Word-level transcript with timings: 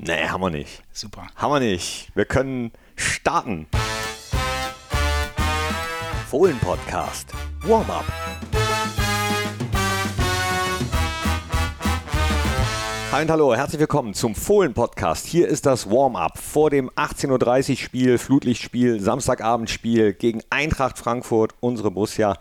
Nee, 0.00 0.28
haben 0.28 0.40
wir 0.40 0.50
nicht. 0.50 0.84
Super. 0.92 1.26
Haben 1.34 1.54
wir 1.54 1.58
nicht. 1.58 2.12
Wir 2.14 2.24
können 2.24 2.70
starten. 2.94 3.66
Fohlen 6.30 6.56
Podcast. 6.60 7.32
Warm-up. 7.64 8.04
Hi 13.10 13.22
und 13.22 13.30
hallo, 13.32 13.56
herzlich 13.56 13.80
willkommen 13.80 14.14
zum 14.14 14.36
Fohlen 14.36 14.72
Podcast. 14.72 15.26
Hier 15.26 15.48
ist 15.48 15.66
das 15.66 15.90
Warm-up 15.90 16.38
vor 16.38 16.70
dem 16.70 16.90
18.30 16.90 17.70
Uhr 17.70 17.76
Spiel, 17.76 18.18
Flutlichtspiel, 18.18 19.00
Samstagabendspiel 19.00 20.12
gegen 20.12 20.42
Eintracht 20.50 20.96
Frankfurt. 20.98 21.54
Unsere 21.58 21.90
Borussia 21.90 22.36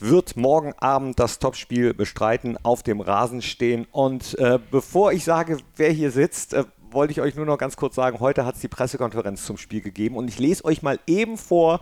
wird 0.00 0.36
morgen 0.36 0.72
Abend 0.78 1.18
das 1.18 1.38
Topspiel 1.38 1.92
bestreiten, 1.92 2.56
auf 2.62 2.82
dem 2.82 3.00
Rasen 3.00 3.42
stehen. 3.42 3.86
Und 3.90 4.38
äh, 4.38 4.58
bevor 4.70 5.12
ich 5.12 5.24
sage, 5.24 5.58
wer 5.76 5.90
hier 5.90 6.10
sitzt, 6.10 6.54
äh, 6.54 6.64
wollte 6.96 7.12
ich 7.12 7.20
euch 7.20 7.36
nur 7.36 7.46
noch 7.46 7.58
ganz 7.58 7.76
kurz 7.76 7.94
sagen, 7.94 8.18
heute 8.18 8.44
hat 8.44 8.56
es 8.56 8.62
die 8.62 8.68
Pressekonferenz 8.68 9.44
zum 9.44 9.58
Spiel 9.58 9.82
gegeben 9.82 10.16
und 10.16 10.28
ich 10.28 10.38
lese 10.38 10.64
euch 10.64 10.82
mal 10.82 10.98
eben 11.06 11.36
vor, 11.36 11.80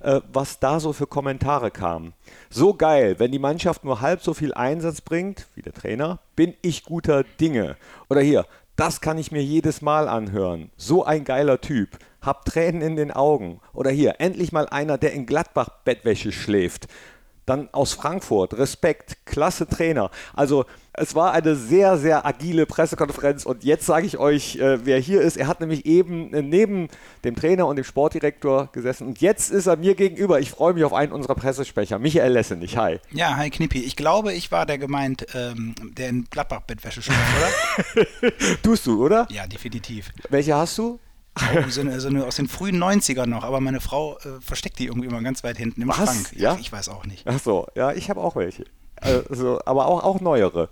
äh, 0.00 0.20
was 0.32 0.58
da 0.58 0.80
so 0.80 0.92
für 0.92 1.06
Kommentare 1.06 1.70
kamen. 1.70 2.12
So 2.50 2.74
geil, 2.74 3.14
wenn 3.18 3.30
die 3.30 3.38
Mannschaft 3.38 3.84
nur 3.84 4.00
halb 4.00 4.22
so 4.22 4.34
viel 4.34 4.52
Einsatz 4.52 5.00
bringt 5.00 5.46
wie 5.54 5.62
der 5.62 5.72
Trainer, 5.72 6.18
bin 6.34 6.54
ich 6.62 6.82
guter 6.82 7.22
Dinge. 7.40 7.76
Oder 8.10 8.20
hier, 8.20 8.44
das 8.74 9.00
kann 9.00 9.18
ich 9.18 9.32
mir 9.32 9.42
jedes 9.42 9.82
Mal 9.82 10.08
anhören. 10.08 10.70
So 10.76 11.04
ein 11.04 11.24
geiler 11.24 11.60
Typ. 11.60 11.98
Hab 12.20 12.44
Tränen 12.44 12.82
in 12.82 12.96
den 12.96 13.12
Augen. 13.12 13.60
Oder 13.72 13.90
hier, 13.90 14.16
endlich 14.18 14.50
mal 14.52 14.68
einer, 14.68 14.98
der 14.98 15.12
in 15.12 15.26
Gladbach 15.26 15.68
Bettwäsche 15.84 16.32
schläft. 16.32 16.88
Dann 17.46 17.68
aus 17.72 17.92
Frankfurt, 17.92 18.58
Respekt, 18.58 19.24
klasse 19.24 19.68
Trainer. 19.68 20.10
Also 20.34 20.64
es 20.96 21.14
war 21.14 21.32
eine 21.32 21.54
sehr, 21.56 21.98
sehr 21.98 22.26
agile 22.26 22.66
Pressekonferenz 22.66 23.44
und 23.44 23.64
jetzt 23.64 23.86
sage 23.86 24.06
ich 24.06 24.18
euch, 24.18 24.56
äh, 24.56 24.84
wer 24.84 24.98
hier 24.98 25.20
ist. 25.20 25.36
Er 25.36 25.46
hat 25.46 25.60
nämlich 25.60 25.84
eben 25.84 26.32
äh, 26.32 26.42
neben 26.42 26.88
dem 27.24 27.36
Trainer 27.36 27.66
und 27.66 27.76
dem 27.76 27.84
Sportdirektor 27.84 28.70
gesessen 28.72 29.06
und 29.06 29.20
jetzt 29.20 29.50
ist 29.50 29.66
er 29.66 29.76
mir 29.76 29.94
gegenüber. 29.94 30.40
Ich 30.40 30.50
freue 30.50 30.72
mich 30.72 30.84
auf 30.84 30.94
einen 30.94 31.12
unserer 31.12 31.34
Pressesprecher, 31.34 31.98
Michael 31.98 32.32
Lessenich. 32.32 32.76
Hi. 32.76 32.98
Ja, 33.12 33.36
hi 33.36 33.50
Knippi. 33.50 33.80
Ich 33.80 33.96
glaube, 33.96 34.32
ich 34.32 34.50
war 34.50 34.64
der 34.64 34.78
gemeint, 34.78 35.26
ähm, 35.34 35.74
der 35.96 36.08
in 36.08 36.24
Gladbach-Bettwäsche 36.30 37.02
schläft, 37.02 37.20
oder? 37.94 38.32
Tust 38.62 38.86
du, 38.86 39.04
oder? 39.04 39.26
ja, 39.30 39.46
definitiv. 39.46 40.10
Welche 40.30 40.54
hast 40.54 40.78
du? 40.78 40.98
So, 41.68 41.82
eine, 41.82 42.00
so 42.00 42.08
eine 42.08 42.24
aus 42.24 42.36
den 42.36 42.48
frühen 42.48 42.82
90ern 42.82 43.26
noch, 43.26 43.44
aber 43.44 43.60
meine 43.60 43.80
Frau 43.80 44.16
äh, 44.20 44.40
versteckt 44.40 44.78
die 44.78 44.86
irgendwie 44.86 45.08
immer 45.08 45.20
ganz 45.20 45.44
weit 45.44 45.58
hinten 45.58 45.82
im 45.82 45.88
Was? 45.88 45.96
Schrank. 45.96 46.32
Ja? 46.34 46.54
Ich, 46.54 46.60
ich 46.60 46.72
weiß 46.72 46.88
auch 46.88 47.04
nicht. 47.04 47.24
Ach 47.26 47.38
so, 47.38 47.66
ja, 47.74 47.92
ich 47.92 48.08
habe 48.08 48.22
auch 48.22 48.36
welche. 48.36 48.64
Also, 48.98 49.60
aber 49.66 49.86
auch, 49.86 50.02
auch 50.02 50.20
neuere. 50.20 50.70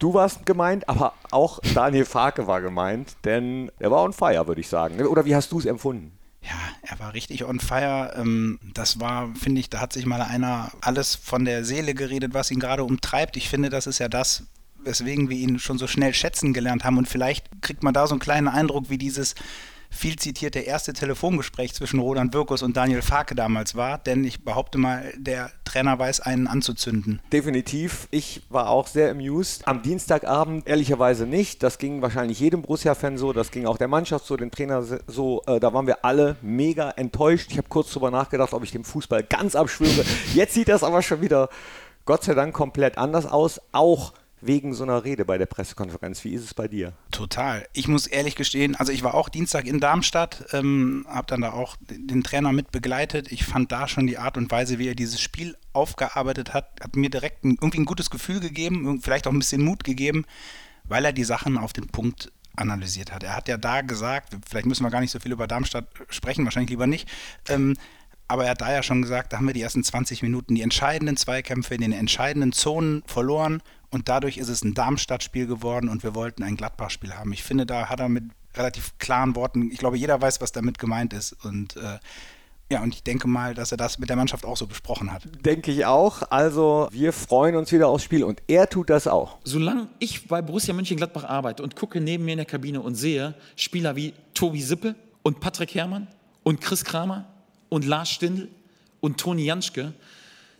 Du 0.00 0.14
warst 0.14 0.46
gemeint, 0.46 0.88
aber 0.88 1.12
auch 1.30 1.60
Daniel 1.74 2.06
Farke 2.06 2.46
war 2.46 2.62
gemeint, 2.62 3.16
denn 3.24 3.70
er 3.78 3.90
war 3.90 4.02
on 4.02 4.14
fire, 4.14 4.48
würde 4.48 4.62
ich 4.62 4.68
sagen. 4.68 4.98
Oder 5.06 5.26
wie 5.26 5.36
hast 5.36 5.52
du 5.52 5.58
es 5.58 5.66
empfunden? 5.66 6.12
Ja, 6.42 6.56
er 6.80 6.98
war 6.98 7.12
richtig 7.12 7.44
on 7.44 7.60
fire. 7.60 8.14
Ähm, 8.16 8.58
das 8.72 8.98
war, 8.98 9.28
finde 9.34 9.60
ich, 9.60 9.68
da 9.68 9.78
hat 9.78 9.92
sich 9.92 10.06
mal 10.06 10.22
einer 10.22 10.72
alles 10.80 11.16
von 11.16 11.44
der 11.44 11.66
Seele 11.66 11.92
geredet, 11.92 12.32
was 12.32 12.50
ihn 12.50 12.60
gerade 12.60 12.82
umtreibt. 12.82 13.36
Ich 13.36 13.50
finde, 13.50 13.68
das 13.68 13.86
ist 13.86 13.98
ja 13.98 14.08
das, 14.08 14.44
weswegen 14.82 15.28
wir 15.28 15.36
ihn 15.36 15.58
schon 15.58 15.76
so 15.76 15.86
schnell 15.86 16.14
schätzen 16.14 16.54
gelernt 16.54 16.82
haben. 16.82 16.96
Und 16.96 17.06
vielleicht 17.06 17.60
kriegt 17.60 17.82
man 17.82 17.92
da 17.92 18.06
so 18.06 18.14
einen 18.14 18.20
kleinen 18.20 18.48
Eindruck, 18.48 18.88
wie 18.88 18.96
dieses 18.96 19.34
viel 19.90 20.16
zitierte 20.16 20.60
erste 20.60 20.92
Telefongespräch 20.92 21.74
zwischen 21.74 22.00
Roland 22.00 22.32
Wirkus 22.32 22.62
und 22.62 22.76
Daniel 22.76 23.02
Farke 23.02 23.34
damals 23.34 23.74
war. 23.74 23.98
Denn 23.98 24.24
ich 24.24 24.44
behaupte 24.44 24.78
mal, 24.78 25.12
der 25.16 25.50
Trainer 25.64 25.98
weiß, 25.98 26.20
einen 26.20 26.46
anzuzünden. 26.46 27.20
Definitiv. 27.32 28.08
Ich 28.10 28.42
war 28.48 28.70
auch 28.70 28.86
sehr 28.86 29.10
amused. 29.10 29.66
Am 29.66 29.82
Dienstagabend 29.82 30.66
ehrlicherweise 30.66 31.26
nicht. 31.26 31.62
Das 31.62 31.78
ging 31.78 32.02
wahrscheinlich 32.02 32.40
jedem 32.40 32.62
Borussia-Fan 32.62 33.18
so. 33.18 33.32
Das 33.32 33.50
ging 33.50 33.66
auch 33.66 33.78
der 33.78 33.88
Mannschaft 33.88 34.24
so, 34.26 34.36
dem 34.36 34.50
Trainer 34.50 34.82
so. 35.06 35.42
Äh, 35.46 35.60
da 35.60 35.74
waren 35.74 35.86
wir 35.86 36.04
alle 36.04 36.36
mega 36.40 36.90
enttäuscht. 36.90 37.48
Ich 37.50 37.58
habe 37.58 37.68
kurz 37.68 37.90
drüber 37.92 38.10
nachgedacht, 38.10 38.52
ob 38.52 38.62
ich 38.62 38.70
dem 38.70 38.84
Fußball 38.84 39.24
ganz 39.24 39.54
abschwöre. 39.54 40.04
Jetzt 40.34 40.54
sieht 40.54 40.68
das 40.68 40.82
aber 40.82 41.02
schon 41.02 41.20
wieder, 41.20 41.48
Gott 42.04 42.24
sei 42.24 42.34
Dank, 42.34 42.54
komplett 42.54 42.96
anders 42.96 43.26
aus. 43.26 43.60
Auch 43.72 44.12
wegen 44.40 44.74
so 44.74 44.84
einer 44.84 45.04
Rede 45.04 45.24
bei 45.24 45.38
der 45.38 45.46
Pressekonferenz. 45.46 46.24
Wie 46.24 46.32
ist 46.32 46.44
es 46.44 46.54
bei 46.54 46.68
dir? 46.68 46.92
Total. 47.10 47.66
Ich 47.72 47.88
muss 47.88 48.06
ehrlich 48.06 48.36
gestehen, 48.36 48.74
also 48.74 48.92
ich 48.92 49.02
war 49.02 49.14
auch 49.14 49.28
Dienstag 49.28 49.66
in 49.66 49.80
Darmstadt, 49.80 50.46
ähm, 50.52 51.06
habe 51.08 51.26
dann 51.26 51.42
da 51.42 51.52
auch 51.52 51.76
den 51.88 52.22
Trainer 52.22 52.52
mit 52.52 52.70
begleitet. 52.70 53.30
Ich 53.30 53.44
fand 53.44 53.70
da 53.72 53.88
schon 53.88 54.06
die 54.06 54.18
Art 54.18 54.36
und 54.36 54.50
Weise, 54.50 54.78
wie 54.78 54.88
er 54.88 54.94
dieses 54.94 55.20
Spiel 55.20 55.56
aufgearbeitet 55.72 56.54
hat, 56.54 56.80
hat 56.82 56.96
mir 56.96 57.10
direkt 57.10 57.44
ein, 57.44 57.58
irgendwie 57.60 57.80
ein 57.80 57.84
gutes 57.84 58.10
Gefühl 58.10 58.40
gegeben, 58.40 59.00
vielleicht 59.02 59.26
auch 59.26 59.32
ein 59.32 59.38
bisschen 59.38 59.64
Mut 59.64 59.84
gegeben, 59.84 60.24
weil 60.84 61.04
er 61.04 61.12
die 61.12 61.24
Sachen 61.24 61.58
auf 61.58 61.72
den 61.72 61.88
Punkt 61.88 62.32
analysiert 62.56 63.12
hat. 63.12 63.22
Er 63.22 63.36
hat 63.36 63.48
ja 63.48 63.56
da 63.56 63.80
gesagt, 63.82 64.36
vielleicht 64.48 64.66
müssen 64.66 64.84
wir 64.84 64.90
gar 64.90 65.00
nicht 65.00 65.12
so 65.12 65.20
viel 65.20 65.32
über 65.32 65.46
Darmstadt 65.46 65.86
sprechen, 66.08 66.44
wahrscheinlich 66.44 66.70
lieber 66.70 66.86
nicht. 66.86 67.08
Ähm, 67.48 67.76
aber 68.28 68.44
er 68.44 68.50
hat 68.50 68.60
da 68.60 68.72
ja 68.72 68.82
schon 68.82 69.02
gesagt, 69.02 69.32
da 69.32 69.38
haben 69.38 69.46
wir 69.46 69.54
die 69.54 69.62
ersten 69.62 69.82
20 69.82 70.22
Minuten 70.22 70.54
die 70.54 70.62
entscheidenden 70.62 71.16
Zweikämpfe 71.16 71.74
in 71.74 71.80
den 71.80 71.92
entscheidenden 71.92 72.52
Zonen 72.52 73.02
verloren 73.06 73.60
und 73.90 74.08
dadurch 74.08 74.38
ist 74.38 74.48
es 74.48 74.62
ein 74.62 74.74
Darmstadt-Spiel 74.74 75.46
geworden 75.46 75.88
und 75.88 76.02
wir 76.02 76.14
wollten 76.14 76.42
ein 76.42 76.56
Gladbach-Spiel 76.56 77.14
haben. 77.14 77.32
Ich 77.32 77.42
finde, 77.42 77.66
da 77.66 77.88
hat 77.88 78.00
er 78.00 78.08
mit 78.08 78.24
relativ 78.56 78.98
klaren 78.98 79.36
Worten, 79.36 79.70
ich 79.70 79.78
glaube, 79.78 79.96
jeder 79.96 80.20
weiß, 80.20 80.40
was 80.40 80.52
damit 80.52 80.78
gemeint 80.78 81.12
ist 81.12 81.32
und 81.44 81.76
äh, 81.76 81.98
ja, 82.72 82.80
und 82.82 82.94
ich 82.94 83.02
denke 83.02 83.26
mal, 83.26 83.52
dass 83.52 83.72
er 83.72 83.78
das 83.78 83.98
mit 83.98 84.10
der 84.10 84.16
Mannschaft 84.16 84.44
auch 84.44 84.56
so 84.56 84.64
besprochen 84.68 85.12
hat. 85.12 85.22
Denke 85.44 85.72
ich 85.72 85.86
auch. 85.86 86.22
Also, 86.30 86.88
wir 86.92 87.12
freuen 87.12 87.56
uns 87.56 87.72
wieder 87.72 87.88
aufs 87.88 88.04
Spiel 88.04 88.22
und 88.22 88.40
er 88.46 88.68
tut 88.68 88.90
das 88.90 89.08
auch. 89.08 89.38
Solange 89.42 89.88
ich 89.98 90.28
bei 90.28 90.40
Borussia 90.40 90.72
Mönchengladbach 90.72 91.24
arbeite 91.24 91.64
und 91.64 91.74
gucke 91.74 92.00
neben 92.00 92.24
mir 92.24 92.32
in 92.32 92.36
der 92.36 92.46
Kabine 92.46 92.80
und 92.80 92.94
sehe 92.94 93.34
Spieler 93.56 93.96
wie 93.96 94.14
Tobi 94.34 94.62
Sippe 94.62 94.94
und 95.24 95.40
Patrick 95.40 95.74
Herrmann 95.74 96.06
und 96.44 96.60
Chris 96.60 96.84
Kramer 96.84 97.26
und 97.70 97.84
Lars 97.86 98.10
Stindl 98.10 98.48
und 99.00 99.18
Toni 99.18 99.46
Janschke, 99.46 99.92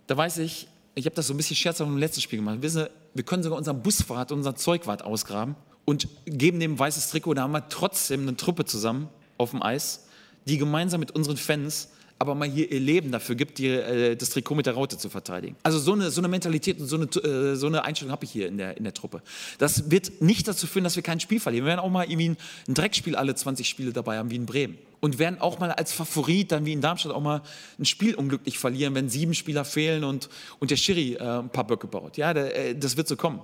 da 0.07 0.17
weiß 0.17 0.39
ich, 0.39 0.67
ich 0.95 1.05
habe 1.05 1.15
das 1.15 1.27
so 1.27 1.33
ein 1.33 1.37
bisschen 1.37 1.55
scherzhaft 1.55 1.89
im 1.89 1.97
letzten 1.97 2.21
Spiel 2.21 2.39
gemacht. 2.39 2.61
Wissen 2.61 2.83
Sie, 2.83 2.89
wir 3.13 3.23
können 3.23 3.43
sogar 3.43 3.57
unseren 3.57 3.81
Busfahrt, 3.81 4.31
unseren 4.31 4.55
Zeugwart 4.55 5.03
ausgraben 5.03 5.55
und 5.85 6.07
geben 6.25 6.59
dem 6.59 6.77
weißes 6.77 7.09
Trikot. 7.09 7.33
Da 7.33 7.43
haben 7.43 7.51
wir 7.51 7.69
trotzdem 7.69 8.21
eine 8.21 8.37
Truppe 8.37 8.65
zusammen 8.65 9.09
auf 9.37 9.51
dem 9.51 9.63
Eis, 9.63 10.05
die 10.45 10.57
gemeinsam 10.57 10.99
mit 10.99 11.11
unseren 11.11 11.37
Fans 11.37 11.89
aber 12.21 12.35
mal 12.35 12.47
hier 12.47 12.71
ihr 12.71 12.79
Leben 12.79 13.11
dafür 13.11 13.33
gibt, 13.33 13.57
die, 13.57 13.67
äh, 13.67 14.15
das 14.15 14.29
Trikot 14.29 14.53
mit 14.53 14.67
der 14.67 14.75
Raute 14.75 14.95
zu 14.95 15.09
verteidigen. 15.09 15.55
Also 15.63 15.79
so 15.79 15.93
eine, 15.93 16.11
so 16.11 16.21
eine 16.21 16.27
Mentalität 16.27 16.79
und 16.79 16.85
so 16.85 16.95
eine, 16.95 17.05
äh, 17.05 17.55
so 17.55 17.65
eine 17.65 17.83
Einstellung 17.83 18.11
habe 18.11 18.25
ich 18.25 18.31
hier 18.31 18.47
in 18.47 18.59
der, 18.59 18.77
in 18.77 18.83
der 18.83 18.93
Truppe. 18.93 19.23
Das 19.57 19.89
wird 19.89 20.21
nicht 20.21 20.47
dazu 20.47 20.67
führen, 20.67 20.83
dass 20.83 20.95
wir 20.95 21.01
kein 21.01 21.19
Spiel 21.19 21.39
verlieren. 21.39 21.65
Wir 21.65 21.71
werden 21.71 21.79
auch 21.79 21.89
mal 21.89 22.05
irgendwie 22.05 22.29
ein, 22.29 22.37
ein 22.67 22.75
Dreckspiel 22.75 23.15
alle 23.15 23.33
20 23.33 23.67
Spiele 23.67 23.91
dabei 23.91 24.19
haben, 24.19 24.29
wie 24.29 24.35
in 24.35 24.45
Bremen. 24.45 24.77
Und 24.99 25.17
werden 25.17 25.41
auch 25.41 25.57
mal 25.57 25.71
als 25.71 25.91
Favorit, 25.93 26.51
dann 26.51 26.63
wie 26.67 26.73
in 26.73 26.81
Darmstadt, 26.81 27.11
auch 27.11 27.21
mal 27.21 27.41
ein 27.79 27.85
Spiel 27.85 28.13
unglücklich 28.13 28.59
verlieren, 28.59 28.93
wenn 28.93 29.09
sieben 29.09 29.33
Spieler 29.33 29.65
fehlen 29.65 30.03
und, 30.03 30.29
und 30.59 30.69
der 30.69 30.75
Schiri 30.75 31.13
äh, 31.15 31.39
ein 31.39 31.49
paar 31.49 31.65
Böcke 31.65 31.87
baut. 31.87 32.17
Ja, 32.17 32.35
der, 32.35 32.55
äh, 32.55 32.75
das 32.75 32.97
wird 32.97 33.07
so 33.07 33.15
kommen. 33.15 33.41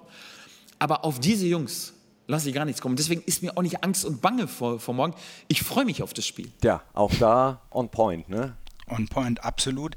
Aber 0.77 1.03
auf 1.03 1.19
diese 1.19 1.47
Jungs 1.47 1.93
lasse 2.27 2.49
ich 2.49 2.55
gar 2.55 2.65
nichts 2.65 2.81
kommen. 2.81 2.95
Deswegen 2.95 3.23
ist 3.25 3.41
mir 3.41 3.57
auch 3.57 3.63
nicht 3.63 3.83
Angst 3.83 4.05
und 4.05 4.21
Bange 4.21 4.47
vor, 4.47 4.79
vor 4.79 4.93
morgen. 4.93 5.15
Ich 5.47 5.63
freue 5.63 5.85
mich 5.85 6.03
auf 6.03 6.13
das 6.13 6.27
Spiel. 6.27 6.51
Ja, 6.63 6.83
auch 6.93 7.13
da 7.15 7.61
on 7.71 7.89
point, 7.89 8.29
ne? 8.29 8.55
On 8.87 9.07
point, 9.07 9.43
absolut. 9.43 9.95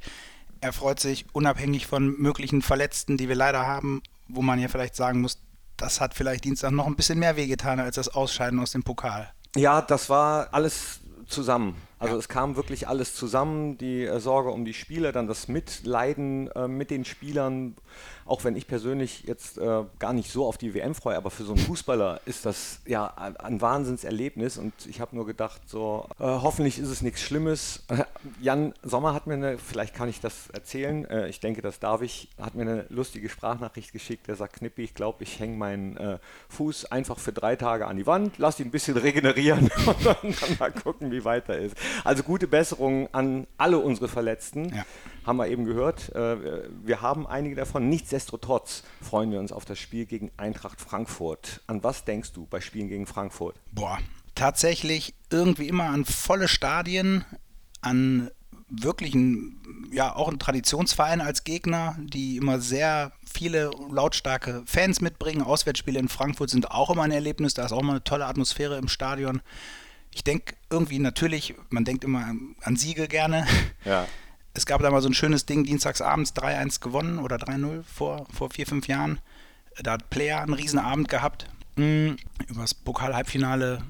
Er 0.60 0.72
freut 0.72 1.00
sich 1.00 1.26
unabhängig 1.32 1.86
von 1.86 2.20
möglichen 2.20 2.62
Verletzten, 2.62 3.16
die 3.16 3.28
wir 3.28 3.36
leider 3.36 3.66
haben, 3.66 4.02
wo 4.28 4.42
man 4.42 4.58
ja 4.58 4.68
vielleicht 4.68 4.94
sagen 4.94 5.20
muss, 5.20 5.38
das 5.76 6.00
hat 6.00 6.14
vielleicht 6.14 6.44
Dienstag 6.44 6.72
noch 6.72 6.86
ein 6.86 6.96
bisschen 6.96 7.18
mehr 7.18 7.36
wehgetan 7.36 7.80
als 7.80 7.96
das 7.96 8.08
Ausscheiden 8.08 8.60
aus 8.60 8.72
dem 8.72 8.82
Pokal. 8.82 9.32
Ja, 9.56 9.80
das 9.80 10.10
war 10.10 10.48
alles 10.52 11.00
zusammen. 11.26 11.74
Also 11.98 12.16
es 12.16 12.28
kam 12.28 12.56
wirklich 12.56 12.88
alles 12.88 13.14
zusammen, 13.14 13.78
die 13.78 14.04
äh, 14.04 14.20
Sorge 14.20 14.50
um 14.50 14.64
die 14.64 14.74
Spieler, 14.74 15.12
dann 15.12 15.26
das 15.26 15.48
Mitleiden 15.48 16.50
äh, 16.52 16.66
mit 16.66 16.90
den 16.90 17.04
Spielern, 17.04 17.76
auch 18.30 18.44
wenn 18.44 18.54
ich 18.54 18.68
persönlich 18.68 19.24
jetzt 19.26 19.58
äh, 19.58 19.82
gar 19.98 20.12
nicht 20.12 20.30
so 20.30 20.46
auf 20.46 20.56
die 20.56 20.72
WM 20.72 20.94
freue, 20.94 21.16
aber 21.16 21.30
für 21.30 21.42
so 21.42 21.52
einen 21.52 21.60
Fußballer 21.60 22.20
ist 22.26 22.46
das 22.46 22.80
ja 22.86 23.12
ein, 23.16 23.60
Wahnsinnserlebnis 23.60 24.56
und 24.56 24.72
ich 24.86 25.00
habe 25.00 25.16
nur 25.16 25.26
gedacht, 25.26 25.60
so 25.66 26.06
äh, 26.18 26.22
hoffentlich 26.24 26.78
ist 26.78 26.88
es 26.88 27.02
nichts 27.02 27.20
Schlimmes. 27.20 27.84
Jan 28.40 28.72
Sommer 28.82 29.14
hat 29.14 29.26
mir 29.26 29.34
eine, 29.34 29.58
vielleicht 29.58 29.94
kann 29.94 30.08
ich 30.08 30.20
das 30.20 30.48
erzählen, 30.50 31.04
äh, 31.06 31.28
ich 31.28 31.40
denke, 31.40 31.60
das 31.60 31.80
darf 31.80 32.02
ich, 32.02 32.28
hat 32.40 32.54
mir 32.54 32.62
eine 32.62 32.86
lustige 32.88 33.28
Sprachnachricht 33.28 33.92
geschickt, 33.92 34.28
der 34.28 34.36
sagt, 34.36 34.54
Knippi, 34.54 34.84
ich 34.84 34.94
glaube, 34.94 35.24
ich 35.24 35.40
hänge 35.40 35.56
meinen 35.56 35.96
äh, 35.96 36.18
Fuß 36.50 36.92
einfach 36.92 37.18
für 37.18 37.32
drei 37.32 37.56
Tage 37.56 37.88
an 37.88 37.96
die 37.96 38.06
Wand, 38.06 38.38
lass 38.38 38.60
ihn 38.60 38.68
ein 38.68 38.70
bisschen 38.70 38.96
regenerieren 38.96 39.70
und 39.86 40.06
dann, 40.06 40.16
dann 40.22 40.56
mal 40.60 40.70
gucken, 40.70 41.10
wie 41.10 41.24
weiter 41.24 41.58
ist. 41.58 41.76
Also 42.04 42.22
gute 42.22 42.46
Besserung 42.46 43.08
an 43.12 43.48
alle 43.58 43.78
unsere 43.78 44.08
Verletzten. 44.08 44.72
Ja. 44.72 44.84
Haben 45.26 45.36
wir 45.36 45.48
eben 45.48 45.66
gehört. 45.66 46.14
Äh, 46.14 46.36
Wir 46.82 47.02
haben 47.02 47.26
einige 47.26 47.54
davon. 47.54 47.88
Nichtsdestotrotz 47.88 48.19
freuen 49.00 49.32
wir 49.32 49.40
uns 49.40 49.52
auf 49.52 49.64
das 49.64 49.78
Spiel 49.78 50.06
gegen 50.06 50.30
Eintracht 50.36 50.80
Frankfurt. 50.80 51.60
An 51.66 51.82
was 51.82 52.04
denkst 52.04 52.32
du 52.32 52.46
bei 52.46 52.60
Spielen 52.60 52.88
gegen 52.88 53.06
Frankfurt? 53.06 53.56
Boah, 53.72 53.98
tatsächlich 54.34 55.14
irgendwie 55.30 55.68
immer 55.68 55.84
an 55.84 56.04
volle 56.04 56.48
Stadien, 56.48 57.24
an 57.80 58.30
wirklichen 58.68 59.60
ja 59.92 60.14
auch 60.14 60.28
ein 60.28 60.38
Traditionsverein 60.38 61.20
als 61.20 61.44
Gegner, 61.44 61.96
die 61.98 62.36
immer 62.36 62.60
sehr 62.60 63.12
viele 63.24 63.70
lautstarke 63.90 64.62
Fans 64.64 65.00
mitbringen. 65.00 65.42
Auswärtsspiele 65.42 65.98
in 65.98 66.08
Frankfurt 66.08 66.50
sind 66.50 66.70
auch 66.70 66.90
immer 66.90 67.02
ein 67.02 67.10
Erlebnis, 67.10 67.54
da 67.54 67.64
ist 67.64 67.72
auch 67.72 67.80
immer 67.80 67.92
eine 67.92 68.04
tolle 68.04 68.26
Atmosphäre 68.26 68.78
im 68.78 68.88
Stadion. 68.88 69.42
Ich 70.12 70.24
denke 70.24 70.54
irgendwie 70.70 70.98
natürlich, 70.98 71.54
man 71.68 71.84
denkt 71.84 72.04
immer 72.04 72.34
an 72.62 72.76
Siege 72.76 73.08
gerne. 73.08 73.46
Ja. 73.84 74.06
Es 74.54 74.66
gab 74.66 74.82
da 74.82 74.90
mal 74.90 75.02
so 75.02 75.08
ein 75.08 75.14
schönes 75.14 75.46
Ding, 75.46 75.64
dienstagsabends 75.64 76.34
3-1 76.34 76.80
gewonnen 76.80 77.18
oder 77.18 77.36
3-0 77.36 77.82
vor, 77.82 78.26
vor 78.32 78.50
vier, 78.50 78.66
fünf 78.66 78.88
Jahren. 78.88 79.20
Da 79.82 79.92
hat 79.92 80.10
Player 80.10 80.40
einen 80.40 80.54
Riesenabend 80.54 81.08
gehabt. 81.08 81.46
Mhm. 81.76 82.16
Übers 82.48 82.74
Pokal-Halbfinale, 82.74 83.82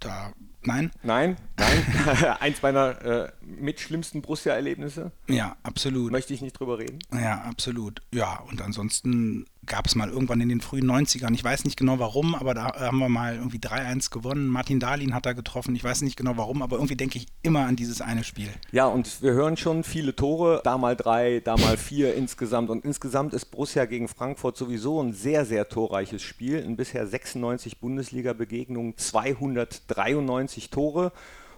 da 0.00 0.32
Nein? 0.66 0.90
Nein, 1.02 1.36
nein. 1.56 2.36
Eins 2.40 2.62
meiner 2.62 3.04
äh, 3.04 3.32
mit 3.42 3.80
schlimmsten 3.80 4.22
Borussia-Erlebnisse. 4.22 5.12
Ja, 5.28 5.56
absolut. 5.62 6.12
Möchte 6.12 6.34
ich 6.34 6.42
nicht 6.42 6.58
drüber 6.58 6.78
reden. 6.78 6.98
Ja, 7.12 7.42
absolut. 7.42 8.02
Ja, 8.12 8.40
und 8.50 8.60
ansonsten 8.62 9.46
gab 9.66 9.86
es 9.86 9.94
mal 9.94 10.10
irgendwann 10.10 10.40
in 10.40 10.48
den 10.48 10.60
frühen 10.60 10.90
90ern, 10.90 11.32
ich 11.32 11.42
weiß 11.42 11.64
nicht 11.64 11.76
genau 11.76 11.98
warum, 11.98 12.34
aber 12.34 12.54
da 12.54 12.74
haben 12.78 12.98
wir 12.98 13.08
mal 13.08 13.36
irgendwie 13.36 13.58
3-1 13.58 14.10
gewonnen. 14.10 14.46
Martin 14.46 14.80
Dahlin 14.80 15.14
hat 15.14 15.26
da 15.26 15.32
getroffen, 15.32 15.74
ich 15.74 15.84
weiß 15.84 16.02
nicht 16.02 16.16
genau 16.16 16.36
warum, 16.36 16.62
aber 16.62 16.76
irgendwie 16.76 16.96
denke 16.96 17.18
ich 17.18 17.26
immer 17.42 17.66
an 17.66 17.76
dieses 17.76 18.00
eine 18.00 18.24
Spiel. 18.24 18.48
Ja, 18.72 18.86
und 18.86 19.22
wir 19.22 19.32
hören 19.32 19.56
schon 19.56 19.84
viele 19.84 20.14
Tore, 20.14 20.60
da 20.64 20.78
mal 20.78 20.96
drei, 20.96 21.40
da 21.40 21.56
mal 21.56 21.76
vier 21.76 22.14
insgesamt. 22.14 22.70
Und 22.70 22.84
insgesamt 22.84 23.34
ist 23.34 23.46
Borussia 23.46 23.84
gegen 23.84 24.08
Frankfurt 24.08 24.56
sowieso 24.56 25.02
ein 25.02 25.12
sehr, 25.12 25.44
sehr 25.44 25.68
torreiches 25.68 26.22
Spiel. 26.22 26.58
In 26.58 26.76
bisher 26.76 27.06
96 27.06 27.78
Bundesliga-Begegnungen, 27.78 28.96
293 28.96 30.70
Tore. 30.70 31.12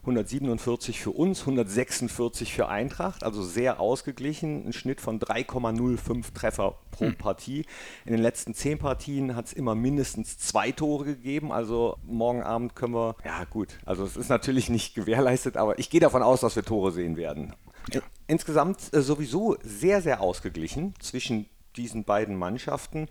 147 0.06 1.00
für 1.00 1.10
uns, 1.10 1.40
146 1.40 2.54
für 2.54 2.68
Eintracht, 2.68 3.24
also 3.24 3.42
sehr 3.42 3.80
ausgeglichen, 3.80 4.68
ein 4.68 4.72
Schnitt 4.72 5.00
von 5.00 5.18
3,05 5.18 6.32
Treffer 6.32 6.78
pro 6.92 7.06
hm. 7.06 7.16
Partie. 7.18 7.66
In 8.04 8.12
den 8.12 8.22
letzten 8.22 8.54
zehn 8.54 8.78
Partien 8.78 9.34
hat 9.34 9.46
es 9.46 9.52
immer 9.52 9.74
mindestens 9.74 10.38
zwei 10.38 10.70
Tore 10.70 11.04
gegeben, 11.04 11.50
also 11.50 11.98
morgen 12.04 12.42
Abend 12.42 12.76
können 12.76 12.94
wir, 12.94 13.16
ja 13.24 13.44
gut, 13.44 13.78
also 13.84 14.04
es 14.04 14.16
ist 14.16 14.28
natürlich 14.28 14.68
nicht 14.70 14.94
gewährleistet, 14.94 15.56
aber 15.56 15.78
ich 15.80 15.90
gehe 15.90 16.00
davon 16.00 16.22
aus, 16.22 16.40
dass 16.40 16.54
wir 16.54 16.62
Tore 16.62 16.92
sehen 16.92 17.16
werden. 17.16 17.52
Ja. 17.92 18.00
Insgesamt 18.28 18.92
äh, 18.94 19.02
sowieso 19.02 19.56
sehr, 19.62 20.02
sehr 20.02 20.20
ausgeglichen 20.20 20.94
zwischen 21.00 21.46
diesen 21.76 22.04
beiden 22.04 22.36
Mannschaften. 22.36 23.08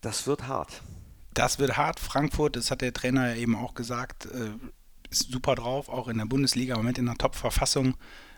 Das 0.00 0.26
wird 0.26 0.48
hart. 0.48 0.82
Das 1.34 1.58
wird 1.58 1.76
hart. 1.76 2.00
Frankfurt, 2.00 2.56
das 2.56 2.70
hat 2.70 2.80
der 2.80 2.92
Trainer 2.92 3.28
ja 3.28 3.36
eben 3.36 3.56
auch 3.56 3.74
gesagt, 3.74 4.26
äh, 4.26 4.50
ist 5.10 5.30
super 5.30 5.54
drauf, 5.54 5.88
auch 5.88 6.08
in 6.08 6.18
der 6.18 6.26
Bundesliga 6.26 6.74
im 6.74 6.80
Moment 6.80 6.98
in 6.98 7.08
einer 7.08 7.18
Top-Verfassung. 7.18 7.94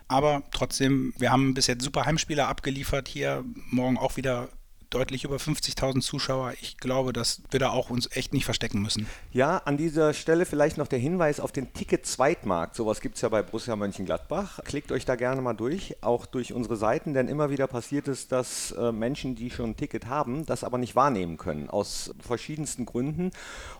Aber 0.07 0.43
trotzdem, 0.51 1.13
wir 1.17 1.31
haben 1.31 1.53
bis 1.53 1.67
jetzt 1.67 1.83
super 1.83 2.05
Heimspieler 2.05 2.47
abgeliefert 2.47 3.07
hier. 3.07 3.43
Morgen 3.69 3.97
auch 3.97 4.17
wieder 4.17 4.49
deutlich 4.89 5.23
über 5.23 5.37
50.000 5.37 6.01
Zuschauer. 6.01 6.53
Ich 6.61 6.77
glaube, 6.77 7.13
dass 7.13 7.41
wir 7.51 7.59
da 7.59 7.69
auch 7.69 7.89
uns 7.89 8.09
echt 8.15 8.33
nicht 8.33 8.45
verstecken 8.45 8.81
müssen. 8.81 9.07
Ja, 9.31 9.57
an 9.57 9.77
dieser 9.77 10.13
Stelle 10.13 10.45
vielleicht 10.45 10.77
noch 10.77 10.87
der 10.87 10.99
Hinweis 10.99 11.39
auf 11.39 11.51
den 11.51 11.73
Ticket-Zweitmarkt. 11.73 12.75
Sowas 12.75 13.01
gibt 13.01 13.15
es 13.15 13.21
ja 13.21 13.29
bei 13.29 13.43
Borussia 13.43 13.75
Mönchengladbach. 13.75 14.59
Klickt 14.63 14.91
euch 14.91 15.05
da 15.05 15.15
gerne 15.15 15.41
mal 15.41 15.53
durch, 15.53 15.97
auch 16.01 16.25
durch 16.25 16.53
unsere 16.53 16.75
Seiten, 16.75 17.13
denn 17.13 17.27
immer 17.27 17.49
wieder 17.49 17.67
passiert 17.67 18.07
es, 18.07 18.27
dass 18.27 18.71
äh, 18.71 18.91
Menschen, 18.91 19.35
die 19.35 19.51
schon 19.51 19.71
ein 19.71 19.77
Ticket 19.77 20.07
haben, 20.07 20.45
das 20.45 20.63
aber 20.63 20.77
nicht 20.77 20.95
wahrnehmen 20.95 21.37
können, 21.37 21.69
aus 21.69 22.13
verschiedensten 22.19 22.85
Gründen. 22.85 23.31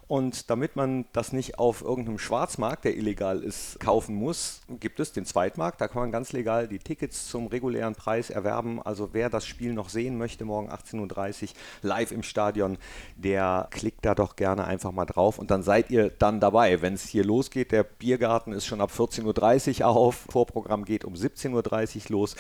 Und 0.10 0.50
damit 0.50 0.76
man 0.76 1.06
das 1.14 1.34
nicht 1.34 1.60
auf 1.60 1.84
irgendeinem 1.84 2.18
Schwarzmarkt, 2.18 2.84
der 2.84 2.98
illegal 2.98 3.44
ist, 3.44 3.80
kaufen 3.80 4.16
muss, 4.16 4.62
gibt 4.80 5.00
es 5.00 5.12
den 5.12 5.24
Zweitmarkt. 5.24 5.80
Da 5.80 5.88
kann 5.88 6.02
man 6.02 6.12
ganz 6.12 6.34
legal 6.34 6.68
die 6.68 6.80
Tickets 6.80 7.28
zum 7.28 7.46
regulären 7.46 7.94
Preis 7.94 8.32
erwerben. 8.32 8.82
Also 8.82 9.10
wer 9.12 9.30
das 9.30 9.46
Spiel 9.46 9.72
noch 9.72 9.90
sehen 9.90 10.18
möchte, 10.18 10.46
morgen 10.46 10.72
18.30 10.72 11.44
Uhr 11.44 11.50
live 11.84 12.12
im 12.12 12.24
Stadion, 12.24 12.80
der 13.18 13.68
klickt 13.70 14.04
da 14.04 14.16
doch 14.16 14.36
gerne 14.36 14.66
einfach 14.66 14.92
mal 14.92 15.06
drauf 15.06 15.38
und 15.38 15.52
dann 15.52 15.62
seid 15.62 15.92
ihr 15.92 16.10
dann 16.10 16.40
dabei. 16.40 16.82
Wenn 16.82 16.96
es 16.96 17.08
hier 17.08 17.24
losgeht, 17.24 17.72
der 17.72 17.84
Biergarten 17.84 18.52
ist 18.52 18.66
schon 18.66 18.82
ab 18.82 18.90
14.30 18.90 19.82
Uhr 19.82 19.88
auf, 19.90 20.26
Vorprogramm 20.32 20.86
geht 20.86 21.06
um 21.06 21.14
17.30 21.14 22.06
Uhr 22.06 22.18
los. 22.18 22.36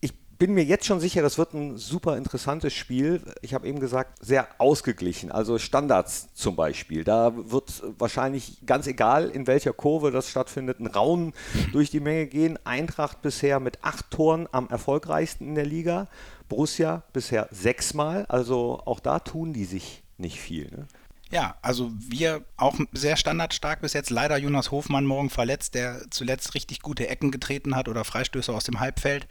Ich 0.00 0.12
bin 0.42 0.54
mir 0.54 0.64
jetzt 0.64 0.86
schon 0.86 0.98
sicher, 0.98 1.22
das 1.22 1.38
wird 1.38 1.54
ein 1.54 1.78
super 1.78 2.16
interessantes 2.16 2.72
Spiel. 2.72 3.22
Ich 3.42 3.54
habe 3.54 3.68
eben 3.68 3.78
gesagt, 3.78 4.18
sehr 4.24 4.48
ausgeglichen. 4.58 5.30
Also 5.30 5.56
Standards 5.56 6.34
zum 6.34 6.56
Beispiel. 6.56 7.04
Da 7.04 7.32
wird 7.36 7.80
wahrscheinlich 7.96 8.58
ganz 8.66 8.88
egal, 8.88 9.30
in 9.30 9.46
welcher 9.46 9.72
Kurve 9.72 10.10
das 10.10 10.28
stattfindet, 10.28 10.80
ein 10.80 10.88
Raun 10.88 11.32
durch 11.72 11.90
die 11.90 12.00
Menge 12.00 12.26
gehen. 12.26 12.58
Eintracht 12.64 13.22
bisher 13.22 13.60
mit 13.60 13.84
acht 13.84 14.10
Toren 14.10 14.48
am 14.50 14.68
erfolgreichsten 14.68 15.46
in 15.46 15.54
der 15.54 15.64
Liga. 15.64 16.08
Borussia 16.48 17.04
bisher 17.12 17.46
sechsmal. 17.52 18.26
Also 18.26 18.82
auch 18.84 18.98
da 18.98 19.20
tun 19.20 19.52
die 19.52 19.64
sich 19.64 20.02
nicht 20.18 20.40
viel. 20.40 20.68
Ne? 20.72 20.88
Ja, 21.32 21.56
also 21.62 21.90
wir 21.96 22.44
auch 22.58 22.78
sehr 22.92 23.16
standardstark 23.16 23.80
bis 23.80 23.94
jetzt. 23.94 24.10
Leider 24.10 24.36
Jonas 24.36 24.70
Hofmann 24.70 25.06
morgen 25.06 25.30
verletzt, 25.30 25.74
der 25.74 26.02
zuletzt 26.10 26.54
richtig 26.54 26.82
gute 26.82 27.08
Ecken 27.08 27.30
getreten 27.30 27.74
hat 27.74 27.88
oder 27.88 28.04
Freistöße 28.04 28.52
aus 28.52 28.64
dem 28.64 28.80
Halbfeld. 28.80 29.26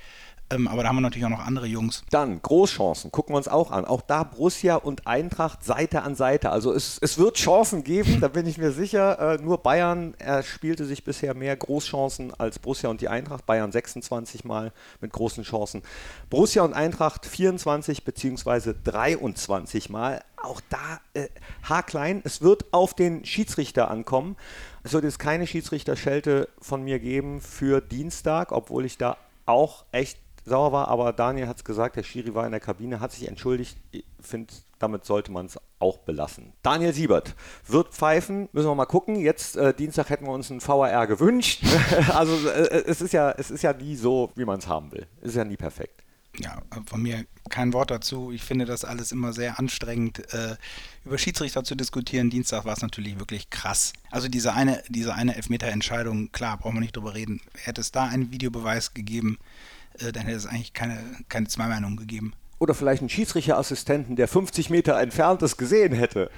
Ähm, 0.51 0.67
aber 0.67 0.83
da 0.83 0.89
haben 0.89 0.97
wir 0.97 1.01
natürlich 1.01 1.25
auch 1.25 1.29
noch 1.29 1.45
andere 1.45 1.65
Jungs. 1.65 2.03
Dann 2.09 2.41
Großchancen, 2.41 3.11
gucken 3.11 3.33
wir 3.33 3.37
uns 3.37 3.47
auch 3.47 3.71
an. 3.71 3.85
Auch 3.85 4.01
da 4.01 4.23
Borussia 4.23 4.75
und 4.75 5.07
Eintracht 5.07 5.63
Seite 5.63 6.03
an 6.03 6.15
Seite. 6.15 6.49
Also 6.51 6.73
es, 6.73 6.97
es 7.01 7.17
wird 7.17 7.37
Chancen 7.37 7.83
geben, 7.83 8.19
da 8.19 8.27
bin 8.27 8.45
ich 8.45 8.57
mir 8.57 8.71
sicher. 8.71 9.35
Äh, 9.35 9.41
nur 9.41 9.59
Bayern 9.59 10.13
erspielte 10.15 10.85
sich 10.85 11.03
bisher 11.03 11.33
mehr 11.33 11.55
Großchancen 11.55 12.33
als 12.37 12.59
Borussia 12.59 12.89
und 12.89 13.01
die 13.01 13.07
Eintracht. 13.07 13.45
Bayern 13.45 13.71
26 13.71 14.43
Mal 14.43 14.73
mit 14.99 15.13
großen 15.13 15.43
Chancen. 15.43 15.81
Borussia 16.29 16.63
und 16.63 16.73
Eintracht 16.73 17.25
24 17.25 18.03
bzw. 18.03 18.73
23 18.83 19.89
Mal. 19.89 20.21
Auch 20.35 20.59
da 20.69 20.99
äh, 21.13 21.29
haarklein. 21.63 22.21
Es 22.25 22.41
wird 22.41 22.73
auf 22.73 22.93
den 22.93 23.23
Schiedsrichter 23.25 23.89
ankommen. 23.89 24.35
Es 24.83 24.93
wird 24.93 25.03
jetzt 25.03 25.19
keine 25.19 25.45
Schiedsrichterschelte 25.47 26.49
von 26.59 26.83
mir 26.83 26.99
geben 26.99 27.39
für 27.39 27.79
Dienstag, 27.79 28.51
obwohl 28.51 28.85
ich 28.85 28.97
da 28.97 29.17
auch 29.45 29.85
echt 29.91 30.17
sauer 30.45 30.71
war, 30.71 30.87
aber 30.87 31.13
Daniel 31.13 31.47
hat 31.47 31.57
es 31.57 31.63
gesagt, 31.63 31.95
der 31.95 32.03
Schiri 32.03 32.33
war 32.33 32.45
in 32.45 32.51
der 32.51 32.59
Kabine, 32.59 32.99
hat 32.99 33.11
sich 33.11 33.27
entschuldigt. 33.27 33.77
Ich 33.91 34.05
finde, 34.19 34.53
damit 34.79 35.05
sollte 35.05 35.31
man 35.31 35.45
es 35.45 35.59
auch 35.79 35.99
belassen. 35.99 36.53
Daniel 36.63 36.93
Siebert 36.93 37.35
wird 37.67 37.89
pfeifen, 37.89 38.49
müssen 38.51 38.67
wir 38.67 38.75
mal 38.75 38.85
gucken. 38.85 39.15
Jetzt 39.15 39.55
äh, 39.55 39.73
Dienstag 39.73 40.09
hätten 40.09 40.25
wir 40.25 40.33
uns 40.33 40.51
einen 40.51 40.65
VAR 40.65 41.07
gewünscht. 41.07 41.63
also 42.13 42.33
äh, 42.49 42.83
es, 42.85 43.01
ist 43.01 43.13
ja, 43.13 43.31
es 43.31 43.51
ist 43.51 43.63
ja 43.63 43.73
nie 43.73 43.95
so, 43.95 44.31
wie 44.35 44.45
man 44.45 44.59
es 44.59 44.67
haben 44.67 44.91
will. 44.91 45.07
Es 45.21 45.29
ist 45.29 45.35
ja 45.35 45.43
nie 45.43 45.57
perfekt. 45.57 46.03
Ja, 46.39 46.61
von 46.85 47.01
mir 47.01 47.25
kein 47.49 47.73
Wort 47.73 47.91
dazu. 47.91 48.31
Ich 48.31 48.43
finde 48.43 48.63
das 48.65 48.85
alles 48.85 49.11
immer 49.11 49.33
sehr 49.33 49.59
anstrengend, 49.59 50.33
äh, 50.33 50.55
über 51.03 51.17
Schiedsrichter 51.17 51.63
zu 51.63 51.75
diskutieren. 51.75 52.29
Dienstag 52.29 52.63
war 52.63 52.73
es 52.73 52.81
natürlich 52.81 53.19
wirklich 53.19 53.49
krass. 53.49 53.91
Also 54.11 54.29
diese 54.29 54.53
eine, 54.53 54.81
diese 54.87 55.13
eine 55.13 55.35
Elfmeter-Entscheidung, 55.35 56.31
klar, 56.31 56.57
brauchen 56.57 56.75
wir 56.75 56.81
nicht 56.81 56.95
drüber 56.95 57.15
reden. 57.15 57.41
Hätte 57.57 57.81
es 57.81 57.91
da 57.91 58.05
einen 58.05 58.31
Videobeweis 58.31 58.93
gegeben, 58.93 59.39
äh, 59.39 59.80
dann 59.99 60.25
hätte 60.25 60.37
es 60.37 60.45
eigentlich 60.45 60.73
keine, 60.73 60.99
keine 61.29 61.47
Zweimeinung 61.47 61.97
gegeben. 61.97 62.33
Oder 62.61 62.75
vielleicht 62.75 63.01
einen 63.01 63.09
Schiedsrichterassistenten, 63.09 64.15
der 64.15 64.27
50 64.27 64.69
Meter 64.69 64.99
entfernt 64.99 65.41
es 65.41 65.57
gesehen 65.57 65.93
hätte. 65.93 66.29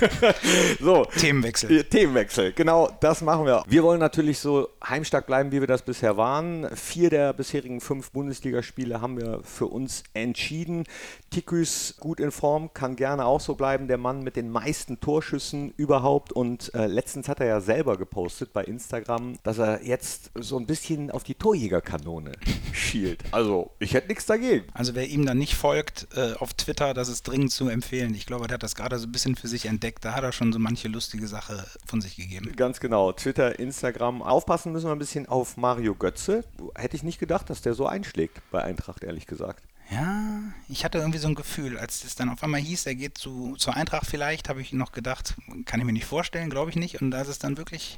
so. 0.80 1.04
Themenwechsel. 1.06 1.82
Themenwechsel, 1.82 2.52
genau, 2.52 2.88
das 3.00 3.20
machen 3.20 3.46
wir. 3.46 3.64
Wir 3.66 3.82
wollen 3.82 3.98
natürlich 3.98 4.38
so 4.38 4.68
heimstark 4.88 5.26
bleiben, 5.26 5.50
wie 5.50 5.58
wir 5.58 5.66
das 5.66 5.82
bisher 5.82 6.16
waren. 6.16 6.68
Vier 6.76 7.10
der 7.10 7.32
bisherigen 7.32 7.80
fünf 7.80 8.12
Bundesligaspiele 8.12 9.00
haben 9.00 9.16
wir 9.16 9.40
für 9.42 9.66
uns 9.66 10.04
entschieden. 10.14 10.84
Tiküs 11.30 11.96
gut 11.98 12.20
in 12.20 12.30
Form, 12.30 12.72
kann 12.72 12.94
gerne 12.94 13.24
auch 13.24 13.40
so 13.40 13.56
bleiben. 13.56 13.88
Der 13.88 13.98
Mann 13.98 14.22
mit 14.22 14.36
den 14.36 14.48
meisten 14.50 15.00
Torschüssen 15.00 15.74
überhaupt. 15.76 16.32
Und 16.32 16.72
äh, 16.76 16.86
letztens 16.86 17.28
hat 17.28 17.40
er 17.40 17.46
ja 17.46 17.60
selber 17.60 17.96
gepostet 17.96 18.52
bei 18.52 18.62
Instagram, 18.62 19.40
dass 19.42 19.58
er 19.58 19.84
jetzt 19.84 20.30
so 20.36 20.58
ein 20.58 20.66
bisschen 20.66 21.10
auf 21.10 21.24
die 21.24 21.34
Torjägerkanone 21.34 22.30
schielt. 22.72 23.24
Also, 23.32 23.72
ich 23.80 23.94
hätte 23.94 24.06
nichts 24.06 24.26
dagegen. 24.26 24.66
Also, 24.72 24.94
wer 24.94 25.08
ihm 25.08 25.26
dann 25.26 25.38
nicht 25.38 25.55
folgt 25.56 26.08
äh, 26.14 26.34
auf 26.34 26.54
Twitter, 26.54 26.94
das 26.94 27.08
ist 27.08 27.24
dringend 27.24 27.52
zu 27.52 27.68
empfehlen. 27.68 28.14
Ich 28.14 28.26
glaube, 28.26 28.46
der 28.46 28.54
hat 28.54 28.62
das 28.62 28.74
gerade 28.74 28.98
so 28.98 29.06
ein 29.06 29.12
bisschen 29.12 29.36
für 29.36 29.48
sich 29.48 29.66
entdeckt. 29.66 30.04
Da 30.04 30.14
hat 30.14 30.22
er 30.22 30.32
schon 30.32 30.52
so 30.52 30.58
manche 30.58 30.88
lustige 30.88 31.26
Sache 31.26 31.66
von 31.86 32.00
sich 32.00 32.16
gegeben. 32.16 32.54
Ganz 32.56 32.80
genau. 32.80 33.12
Twitter, 33.12 33.58
Instagram. 33.58 34.22
Aufpassen 34.22 34.72
müssen 34.72 34.86
wir 34.86 34.92
ein 34.92 34.98
bisschen 34.98 35.26
auf 35.26 35.56
Mario 35.56 35.94
Götze. 35.94 36.44
Hätte 36.74 36.96
ich 36.96 37.02
nicht 37.02 37.18
gedacht, 37.18 37.50
dass 37.50 37.62
der 37.62 37.74
so 37.74 37.86
einschlägt 37.86 38.40
bei 38.50 38.62
Eintracht, 38.62 39.02
ehrlich 39.04 39.26
gesagt. 39.26 39.62
Ja, 39.90 40.40
ich 40.68 40.84
hatte 40.84 40.98
irgendwie 40.98 41.18
so 41.18 41.28
ein 41.28 41.36
Gefühl, 41.36 41.78
als 41.78 42.02
es 42.02 42.16
dann 42.16 42.28
auf 42.28 42.42
einmal 42.42 42.60
hieß, 42.60 42.86
er 42.86 42.96
geht 42.96 43.18
zu, 43.18 43.54
zur 43.56 43.74
Eintracht 43.74 44.06
vielleicht, 44.06 44.48
habe 44.48 44.60
ich 44.60 44.72
noch 44.72 44.90
gedacht, 44.90 45.34
kann 45.64 45.78
ich 45.78 45.86
mir 45.86 45.92
nicht 45.92 46.06
vorstellen, 46.06 46.50
glaube 46.50 46.70
ich 46.70 46.76
nicht. 46.76 47.00
Und 47.00 47.14
als 47.14 47.28
es 47.28 47.38
dann 47.38 47.56
wirklich 47.56 47.96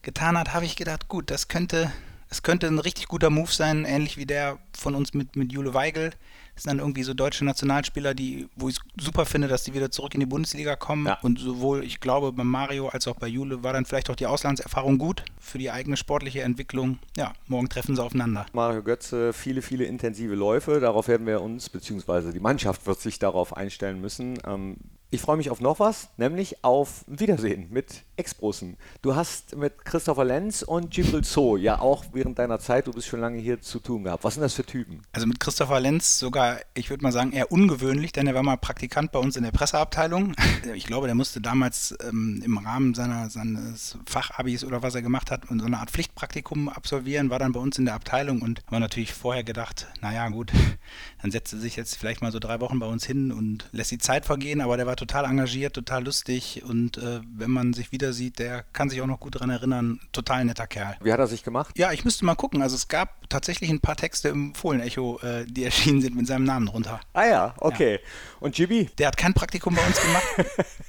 getan 0.00 0.38
hat, 0.38 0.54
habe 0.54 0.64
ich 0.64 0.76
gedacht, 0.76 1.08
gut, 1.08 1.30
das 1.30 1.48
könnte, 1.48 1.92
das 2.30 2.42
könnte 2.42 2.68
ein 2.68 2.78
richtig 2.78 3.08
guter 3.08 3.28
Move 3.28 3.52
sein, 3.52 3.84
ähnlich 3.84 4.16
wie 4.16 4.24
der 4.24 4.58
von 4.72 4.94
uns 4.94 5.12
mit, 5.12 5.36
mit 5.36 5.52
Jule 5.52 5.74
Weigel 5.74 6.10
sind 6.56 6.70
dann 6.70 6.78
irgendwie 6.78 7.02
so 7.02 7.14
deutsche 7.14 7.44
Nationalspieler, 7.44 8.14
die, 8.14 8.48
wo 8.56 8.68
ich 8.68 8.78
super 8.98 9.26
finde, 9.26 9.48
dass 9.48 9.64
die 9.64 9.74
wieder 9.74 9.90
zurück 9.90 10.14
in 10.14 10.20
die 10.20 10.26
Bundesliga 10.26 10.76
kommen. 10.76 11.06
Ja. 11.06 11.18
Und 11.22 11.38
sowohl, 11.38 11.84
ich 11.84 12.00
glaube, 12.00 12.32
bei 12.32 12.44
Mario 12.44 12.88
als 12.88 13.08
auch 13.08 13.16
bei 13.16 13.26
Jule 13.26 13.62
war 13.62 13.72
dann 13.72 13.84
vielleicht 13.84 14.10
auch 14.10 14.16
die 14.16 14.26
Auslandserfahrung 14.26 14.98
gut 14.98 15.24
für 15.38 15.58
die 15.58 15.70
eigene 15.70 15.96
sportliche 15.96 16.42
Entwicklung. 16.42 16.98
Ja, 17.16 17.32
morgen 17.48 17.68
treffen 17.68 17.96
sie 17.96 18.02
aufeinander. 18.02 18.46
Mario 18.52 18.82
Götze, 18.82 19.32
viele, 19.32 19.62
viele 19.62 19.84
intensive 19.84 20.34
Läufe. 20.34 20.80
Darauf 20.80 21.08
werden 21.08 21.26
wir 21.26 21.40
uns, 21.40 21.68
beziehungsweise 21.68 22.32
die 22.32 22.40
Mannschaft 22.40 22.86
wird 22.86 23.00
sich 23.00 23.18
darauf 23.18 23.56
einstellen 23.56 24.00
müssen. 24.00 24.38
Ähm, 24.46 24.76
ich 25.14 25.20
freue 25.20 25.36
mich 25.36 25.50
auf 25.50 25.60
noch 25.60 25.78
was, 25.78 26.08
nämlich 26.16 26.64
auf 26.64 27.04
Wiedersehen 27.06 27.68
mit 27.70 28.02
Ex-Brussen. 28.16 28.76
Du 29.00 29.14
hast 29.14 29.56
mit 29.56 29.84
Christopher 29.84 30.24
Lenz 30.24 30.62
und 30.62 30.96
Jibril 30.96 31.24
So 31.24 31.56
ja 31.56 31.80
auch 31.80 32.04
während 32.12 32.38
deiner 32.38 32.58
Zeit, 32.58 32.88
du 32.88 32.92
bist 32.92 33.06
schon 33.06 33.20
lange 33.20 33.38
hier, 33.38 33.60
zu 33.60 33.78
tun 33.78 34.04
gehabt. 34.04 34.24
Was 34.24 34.34
sind 34.34 34.42
das 34.42 34.54
für 34.54 34.64
Typen? 34.64 35.02
Also 35.12 35.26
mit 35.26 35.38
Christopher 35.38 35.78
Lenz 35.78 36.18
sogar, 36.18 36.58
ich 36.74 36.90
würde 36.90 37.04
mal 37.04 37.12
sagen, 37.12 37.32
eher 37.32 37.52
ungewöhnlich, 37.52 38.12
denn 38.12 38.26
er 38.26 38.34
war 38.34 38.42
mal 38.42 38.56
Praktikant 38.56 39.12
bei 39.12 39.20
uns 39.20 39.36
in 39.36 39.44
der 39.44 39.52
Presseabteilung. 39.52 40.34
Ich 40.74 40.86
glaube, 40.86 41.06
der 41.06 41.14
musste 41.14 41.42
damals 41.42 41.94
ähm, 42.08 42.40
im 42.44 42.56
Rahmen 42.56 42.94
seiner, 42.94 43.28
seines 43.28 43.98
Fachabis 44.06 44.64
oder 44.64 44.82
was 44.82 44.94
er 44.94 45.02
gemacht 45.02 45.30
hat, 45.30 45.42
so 45.46 45.64
eine 45.64 45.78
Art 45.78 45.90
Pflichtpraktikum 45.90 46.70
absolvieren, 46.70 47.28
war 47.28 47.38
dann 47.38 47.52
bei 47.52 47.60
uns 47.60 47.78
in 47.78 47.84
der 47.84 47.94
Abteilung 47.94 48.40
und 48.40 48.62
war 48.70 48.80
natürlich 48.80 49.12
vorher 49.12 49.44
gedacht, 49.44 49.86
naja 50.00 50.28
gut, 50.30 50.52
dann 51.22 51.30
setzt 51.30 51.52
er 51.52 51.58
sich 51.58 51.76
jetzt 51.76 51.96
vielleicht 51.96 52.22
mal 52.22 52.32
so 52.32 52.38
drei 52.38 52.60
Wochen 52.60 52.78
bei 52.78 52.86
uns 52.86 53.04
hin 53.04 53.30
und 53.30 53.68
lässt 53.72 53.90
die 53.90 53.98
Zeit 53.98 54.24
vergehen, 54.24 54.62
aber 54.62 54.78
der 54.78 54.86
war 54.86 54.96
total 54.96 55.03
engagiert, 55.12 55.74
total 55.74 56.04
lustig 56.04 56.62
und 56.64 56.98
äh, 56.98 57.20
wenn 57.36 57.50
man 57.50 57.72
sich 57.72 57.92
wieder 57.92 58.12
sieht, 58.12 58.38
der 58.38 58.64
kann 58.72 58.88
sich 58.88 59.00
auch 59.00 59.06
noch 59.06 59.20
gut 59.20 59.34
daran 59.34 59.50
erinnern, 59.50 60.00
total 60.12 60.44
netter 60.44 60.66
Kerl. 60.66 60.96
Wie 61.02 61.12
hat 61.12 61.18
er 61.18 61.26
sich 61.26 61.42
gemacht? 61.42 61.78
Ja, 61.78 61.92
ich 61.92 62.04
müsste 62.04 62.24
mal 62.24 62.34
gucken. 62.34 62.62
Also 62.62 62.74
es 62.74 62.88
gab 62.88 63.28
tatsächlich 63.28 63.70
ein 63.70 63.80
paar 63.80 63.96
Texte 63.96 64.28
im 64.28 64.54
Fohlenecho, 64.54 65.20
äh, 65.20 65.44
die 65.46 65.64
erschienen 65.64 66.00
sind 66.00 66.16
mit 66.16 66.26
seinem 66.26 66.44
Namen 66.44 66.66
drunter. 66.66 67.00
Ah 67.12 67.26
ja, 67.26 67.54
okay. 67.58 67.94
Ja. 67.94 67.98
Und 68.40 68.54
Gibi? 68.54 68.90
Der 68.98 69.08
hat 69.08 69.16
kein 69.16 69.34
Praktikum 69.34 69.74
bei 69.74 69.86
uns 69.86 70.00
gemacht. 70.00 70.24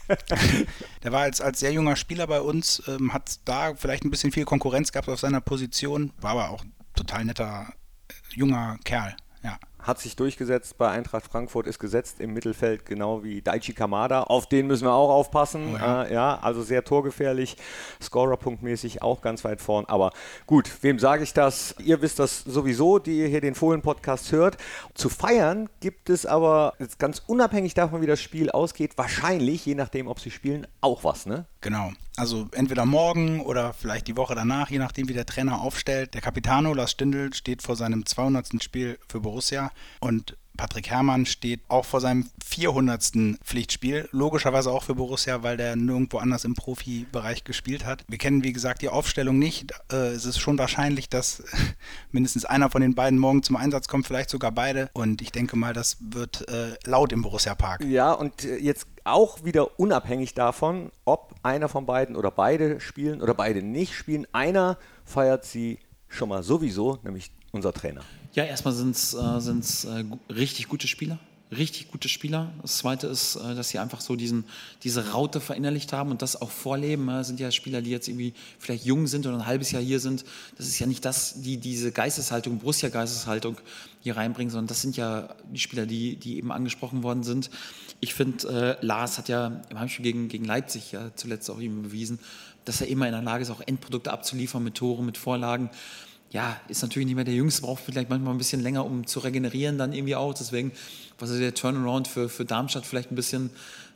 der 1.03 1.11
war 1.11 1.21
als, 1.21 1.41
als 1.41 1.59
sehr 1.59 1.71
junger 1.71 1.95
Spieler 1.95 2.27
bei 2.27 2.41
uns, 2.41 2.81
ähm, 2.87 3.13
hat 3.13 3.39
da 3.45 3.75
vielleicht 3.75 4.03
ein 4.03 4.11
bisschen 4.11 4.31
viel 4.31 4.45
Konkurrenz 4.45 4.91
gehabt 4.91 5.09
auf 5.09 5.19
seiner 5.19 5.41
Position, 5.41 6.11
war 6.19 6.31
aber 6.31 6.49
auch 6.49 6.63
total 6.95 7.25
netter 7.25 7.67
äh, 8.07 8.13
junger 8.35 8.77
Kerl 8.83 9.15
hat 9.85 9.99
sich 9.99 10.15
durchgesetzt 10.15 10.77
bei 10.77 10.89
Eintracht 10.89 11.25
Frankfurt, 11.25 11.67
ist 11.67 11.79
gesetzt 11.79 12.19
im 12.19 12.33
Mittelfeld, 12.33 12.85
genau 12.85 13.23
wie 13.23 13.41
Daichi 13.41 13.73
Kamada. 13.73 14.23
Auf 14.23 14.47
den 14.47 14.67
müssen 14.67 14.85
wir 14.85 14.93
auch 14.93 15.09
aufpassen. 15.09 15.73
Ja. 15.73 16.03
Äh, 16.03 16.13
ja. 16.13 16.39
also 16.41 16.63
sehr 16.63 16.83
torgefährlich, 16.83 17.55
Scorerpunktmäßig 18.01 19.01
auch 19.01 19.21
ganz 19.21 19.43
weit 19.43 19.61
vorn. 19.61 19.85
Aber 19.85 20.11
gut, 20.47 20.71
wem 20.81 20.97
sage 20.97 21.23
ich 21.23 21.33
das? 21.33 21.75
Ihr 21.79 22.01
wisst 22.01 22.19
das 22.19 22.43
sowieso, 22.43 22.97
die 22.99 23.19
ihr 23.19 23.27
hier 23.27 23.41
den 23.41 23.55
Fohlen-Podcast 23.55 24.31
hört. 24.31 24.57
Zu 24.95 25.09
feiern 25.09 25.69
gibt 25.79 26.09
es 26.09 26.25
aber 26.25 26.73
jetzt 26.79 26.97
ganz 26.97 27.21
unabhängig 27.27 27.75
davon, 27.75 28.01
wie 28.01 28.07
das 28.07 28.21
Spiel 28.21 28.49
ausgeht, 28.49 28.97
wahrscheinlich, 28.97 29.65
je 29.65 29.75
nachdem, 29.75 30.07
ob 30.07 30.19
sie 30.19 30.31
spielen, 30.31 30.65
auch 30.81 31.03
was, 31.03 31.25
ne? 31.25 31.45
Genau. 31.61 31.91
Also 32.17 32.47
entweder 32.53 32.85
morgen 32.85 33.41
oder 33.41 33.73
vielleicht 33.73 34.07
die 34.07 34.15
Woche 34.15 34.35
danach, 34.35 34.69
je 34.69 34.79
nachdem, 34.79 35.09
wie 35.09 35.13
der 35.13 35.25
Trainer 35.25 35.61
aufstellt. 35.61 36.13
Der 36.13 36.21
Capitano 36.21 36.73
Lars 36.73 36.91
Stindl 36.91 37.33
steht 37.33 37.61
vor 37.61 37.75
seinem 37.75 38.05
200. 38.05 38.63
Spiel 38.63 38.97
für 39.07 39.19
Borussia 39.19 39.71
und 39.99 40.37
Patrick 40.55 40.89
Herrmann 40.89 41.25
steht 41.25 41.61
auch 41.67 41.85
vor 41.85 42.01
seinem 42.01 42.29
400. 42.43 43.39
Pflichtspiel. 43.43 44.07
Logischerweise 44.11 44.71
auch 44.71 44.83
für 44.83 44.95
Borussia, 44.95 45.43
weil 45.43 45.57
der 45.57 45.75
nirgendwo 45.75 46.17
anders 46.17 46.45
im 46.45 46.53
Profibereich 46.53 47.43
gespielt 47.43 47.85
hat. 47.85 48.03
Wir 48.07 48.17
kennen, 48.17 48.43
wie 48.43 48.53
gesagt, 48.53 48.81
die 48.81 48.89
Aufstellung 48.89 49.37
nicht. 49.37 49.71
Äh, 49.91 50.07
es 50.07 50.25
ist 50.25 50.39
schon 50.39 50.57
wahrscheinlich, 50.57 51.09
dass 51.09 51.43
mindestens 52.11 52.45
einer 52.45 52.69
von 52.69 52.81
den 52.81 52.95
beiden 52.95 53.19
morgen 53.19 53.43
zum 53.43 53.55
Einsatz 53.55 53.87
kommt, 53.87 54.07
vielleicht 54.07 54.29
sogar 54.29 54.51
beide. 54.51 54.89
Und 54.93 55.21
ich 55.21 55.31
denke 55.31 55.57
mal, 55.57 55.73
das 55.73 55.97
wird 55.99 56.47
äh, 56.49 56.75
laut 56.85 57.11
im 57.11 57.21
Borussia 57.21 57.55
Park. 57.55 57.83
Ja, 57.83 58.13
und 58.13 58.45
äh, 58.45 58.57
jetzt 58.57 58.87
auch 59.03 59.43
wieder 59.43 59.79
unabhängig 59.79 60.33
davon, 60.33 60.91
ob 61.03 61.35
einer 61.43 61.69
von 61.69 61.85
beiden 61.85 62.15
oder 62.15 62.31
beide 62.31 62.79
spielen 62.79 63.21
oder 63.21 63.33
beide 63.33 63.61
nicht 63.61 63.93
spielen. 63.93 64.25
Einer 64.31 64.77
feiert 65.03 65.45
sie 65.45 65.79
schon 66.07 66.29
mal 66.29 66.43
sowieso, 66.43 66.97
nämlich 67.03 67.31
unser 67.51 67.73
Trainer. 67.73 68.01
Ja, 68.35 68.43
erstmal 68.43 68.73
sind 68.73 68.95
es 68.97 69.13
äh, 69.85 70.01
äh, 70.01 70.33
richtig 70.33 70.67
gute 70.67 70.89
Spieler. 70.89 71.17
Richtig 71.55 71.89
gute 71.89 72.09
Spieler. 72.09 72.51
Das 72.61 72.79
zweite 72.79 73.07
ist, 73.07 73.37
äh, 73.37 73.55
dass 73.55 73.69
sie 73.69 73.79
einfach 73.79 74.01
so 74.01 74.17
diesen, 74.17 74.43
diese 74.83 75.11
Raute 75.11 75.39
verinnerlicht 75.39 75.93
haben 75.93 76.11
und 76.11 76.21
das 76.21 76.41
auch 76.41 76.49
vorleben. 76.49 77.07
Das 77.07 77.27
sind 77.27 77.39
ja 77.39 77.49
Spieler, 77.49 77.81
die 77.81 77.91
jetzt 77.91 78.09
irgendwie 78.09 78.33
vielleicht 78.59 78.83
jung 78.83 79.07
sind 79.07 79.25
oder 79.25 79.37
ein 79.37 79.45
halbes 79.45 79.71
Jahr 79.71 79.81
hier 79.81 80.01
sind. 80.01 80.25
Das 80.57 80.67
ist 80.67 80.77
ja 80.79 80.85
nicht 80.85 81.05
das, 81.05 81.43
die 81.43 81.55
diese 81.57 81.93
Geisteshaltung, 81.93 82.59
Borussia-Geisteshaltung 82.59 83.55
hier 84.01 84.17
reinbringen, 84.17 84.51
sondern 84.51 84.67
das 84.67 84.81
sind 84.81 84.97
ja 84.97 85.33
die 85.53 85.59
Spieler, 85.59 85.85
die, 85.85 86.17
die 86.17 86.37
eben 86.37 86.51
angesprochen 86.51 87.03
worden 87.03 87.23
sind. 87.23 87.49
Ich 88.01 88.13
finde, 88.13 88.77
äh, 88.81 88.85
Lars 88.85 89.17
hat 89.17 89.29
ja 89.29 89.61
im 89.69 89.79
Heimspiel 89.79 90.03
gegen, 90.03 90.27
gegen 90.27 90.43
Leipzig 90.43 90.91
ja 90.91 91.11
zuletzt 91.15 91.49
auch 91.49 91.61
ihm 91.61 91.83
bewiesen, 91.83 92.19
dass 92.65 92.81
er 92.81 92.87
immer 92.87 93.05
in 93.05 93.13
der 93.13 93.21
Lage 93.21 93.43
ist, 93.43 93.49
auch 93.49 93.61
Endprodukte 93.65 94.11
abzuliefern 94.11 94.61
mit 94.61 94.75
Toren, 94.75 95.05
mit 95.05 95.17
Vorlagen 95.17 95.69
ja, 96.35 96.59
ist 96.67 96.81
natürlich 96.81 97.05
nicht 97.05 97.15
mehr 97.15 97.23
der 97.23 97.33
Jüngste, 97.33 97.61
braucht 97.61 97.81
vielleicht 97.81 98.09
manchmal 98.09 98.33
ein 98.33 98.37
bisschen 98.37 98.61
länger, 98.61 98.85
um 98.85 99.07
zu 99.07 99.19
regenerieren 99.19 99.77
dann 99.77 99.93
irgendwie 99.93 100.17
auch. 100.17 100.33
Deswegen 100.33 100.73
war 101.17 101.29
der 101.29 101.53
Turnaround 101.53 102.09
für, 102.09 102.27
für 102.27 102.43
Darmstadt 102.43 102.85
vielleicht 102.85 103.09
ein 103.09 103.15
bisschen, 103.15 103.51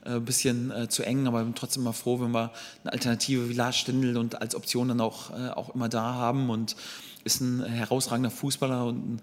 äh, 0.06 0.20
bisschen 0.20 0.72
äh, 0.72 0.90
zu 0.90 1.04
eng, 1.04 1.28
aber 1.28 1.44
bin 1.44 1.56
trotzdem 1.56 1.84
mal 1.84 1.94
froh, 1.94 2.20
wenn 2.20 2.32
wir 2.32 2.52
eine 2.84 2.94
Alternative 2.94 3.50
wie 3.50 3.54
Lars 3.54 3.78
Stindl 3.78 4.18
und 4.18 4.42
als 4.42 4.56
Option 4.56 4.88
dann 4.88 5.02
auch, 5.02 5.32
äh, 5.32 5.50
auch 5.50 5.76
immer 5.76 5.90
da 5.90 6.14
haben 6.14 6.50
und 6.50 6.76
ist 7.24 7.42
ein 7.42 7.64
herausragender 7.64 8.32
Fußballer 8.32 8.86
und 8.86 9.16
ein 9.16 9.22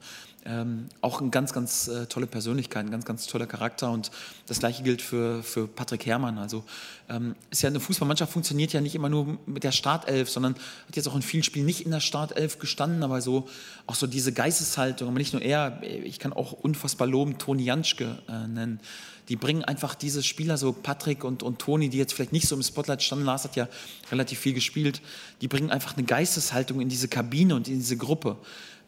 ähm, 0.48 0.88
auch 1.00 1.20
eine 1.20 1.30
ganz, 1.30 1.52
ganz 1.52 1.88
äh, 1.88 2.06
tolle 2.06 2.26
Persönlichkeit, 2.26 2.86
ein 2.86 2.90
ganz, 2.90 3.04
ganz 3.04 3.26
toller 3.26 3.46
Charakter. 3.46 3.90
Und 3.90 4.10
das 4.46 4.60
Gleiche 4.60 4.82
gilt 4.82 5.02
für, 5.02 5.42
für 5.42 5.66
Patrick 5.66 6.06
Herrmann. 6.06 6.38
Also 6.38 6.64
ähm, 7.08 7.34
ist 7.50 7.62
ja 7.62 7.68
eine 7.68 7.80
Fußballmannschaft 7.80 8.32
funktioniert 8.32 8.72
ja 8.72 8.80
nicht 8.80 8.94
immer 8.94 9.08
nur 9.08 9.38
mit 9.46 9.64
der 9.64 9.72
Startelf, 9.72 10.30
sondern 10.30 10.54
hat 10.54 10.96
jetzt 10.96 11.08
auch 11.08 11.16
in 11.16 11.22
vielen 11.22 11.42
Spielen 11.42 11.66
nicht 11.66 11.84
in 11.84 11.90
der 11.90 12.00
Startelf 12.00 12.58
gestanden, 12.58 13.02
aber 13.02 13.20
so 13.20 13.48
auch 13.86 13.96
so 13.96 14.06
diese 14.06 14.32
Geisteshaltung. 14.32 15.08
Aber 15.08 15.18
nicht 15.18 15.32
nur 15.32 15.42
er, 15.42 15.82
ich 15.82 16.18
kann 16.18 16.32
auch 16.32 16.52
unfassbar 16.52 17.08
loben 17.08 17.38
Toni 17.38 17.64
Janschke 17.64 18.18
äh, 18.28 18.46
nennen. 18.46 18.80
Die 19.28 19.36
bringen 19.36 19.64
einfach 19.64 19.94
diese 19.94 20.22
Spieler, 20.22 20.56
so 20.56 20.72
Patrick 20.72 21.24
und, 21.24 21.42
und 21.42 21.58
Toni, 21.58 21.88
die 21.88 21.98
jetzt 21.98 22.12
vielleicht 22.12 22.32
nicht 22.32 22.46
so 22.46 22.54
im 22.54 22.62
Spotlight 22.62 23.02
standen, 23.02 23.24
Lars 23.24 23.44
hat 23.44 23.56
ja 23.56 23.68
relativ 24.10 24.38
viel 24.38 24.54
gespielt, 24.54 25.02
die 25.40 25.48
bringen 25.48 25.70
einfach 25.70 25.96
eine 25.96 26.06
Geisteshaltung 26.06 26.80
in 26.80 26.88
diese 26.88 27.08
Kabine 27.08 27.54
und 27.54 27.68
in 27.68 27.78
diese 27.78 27.96
Gruppe. 27.96 28.36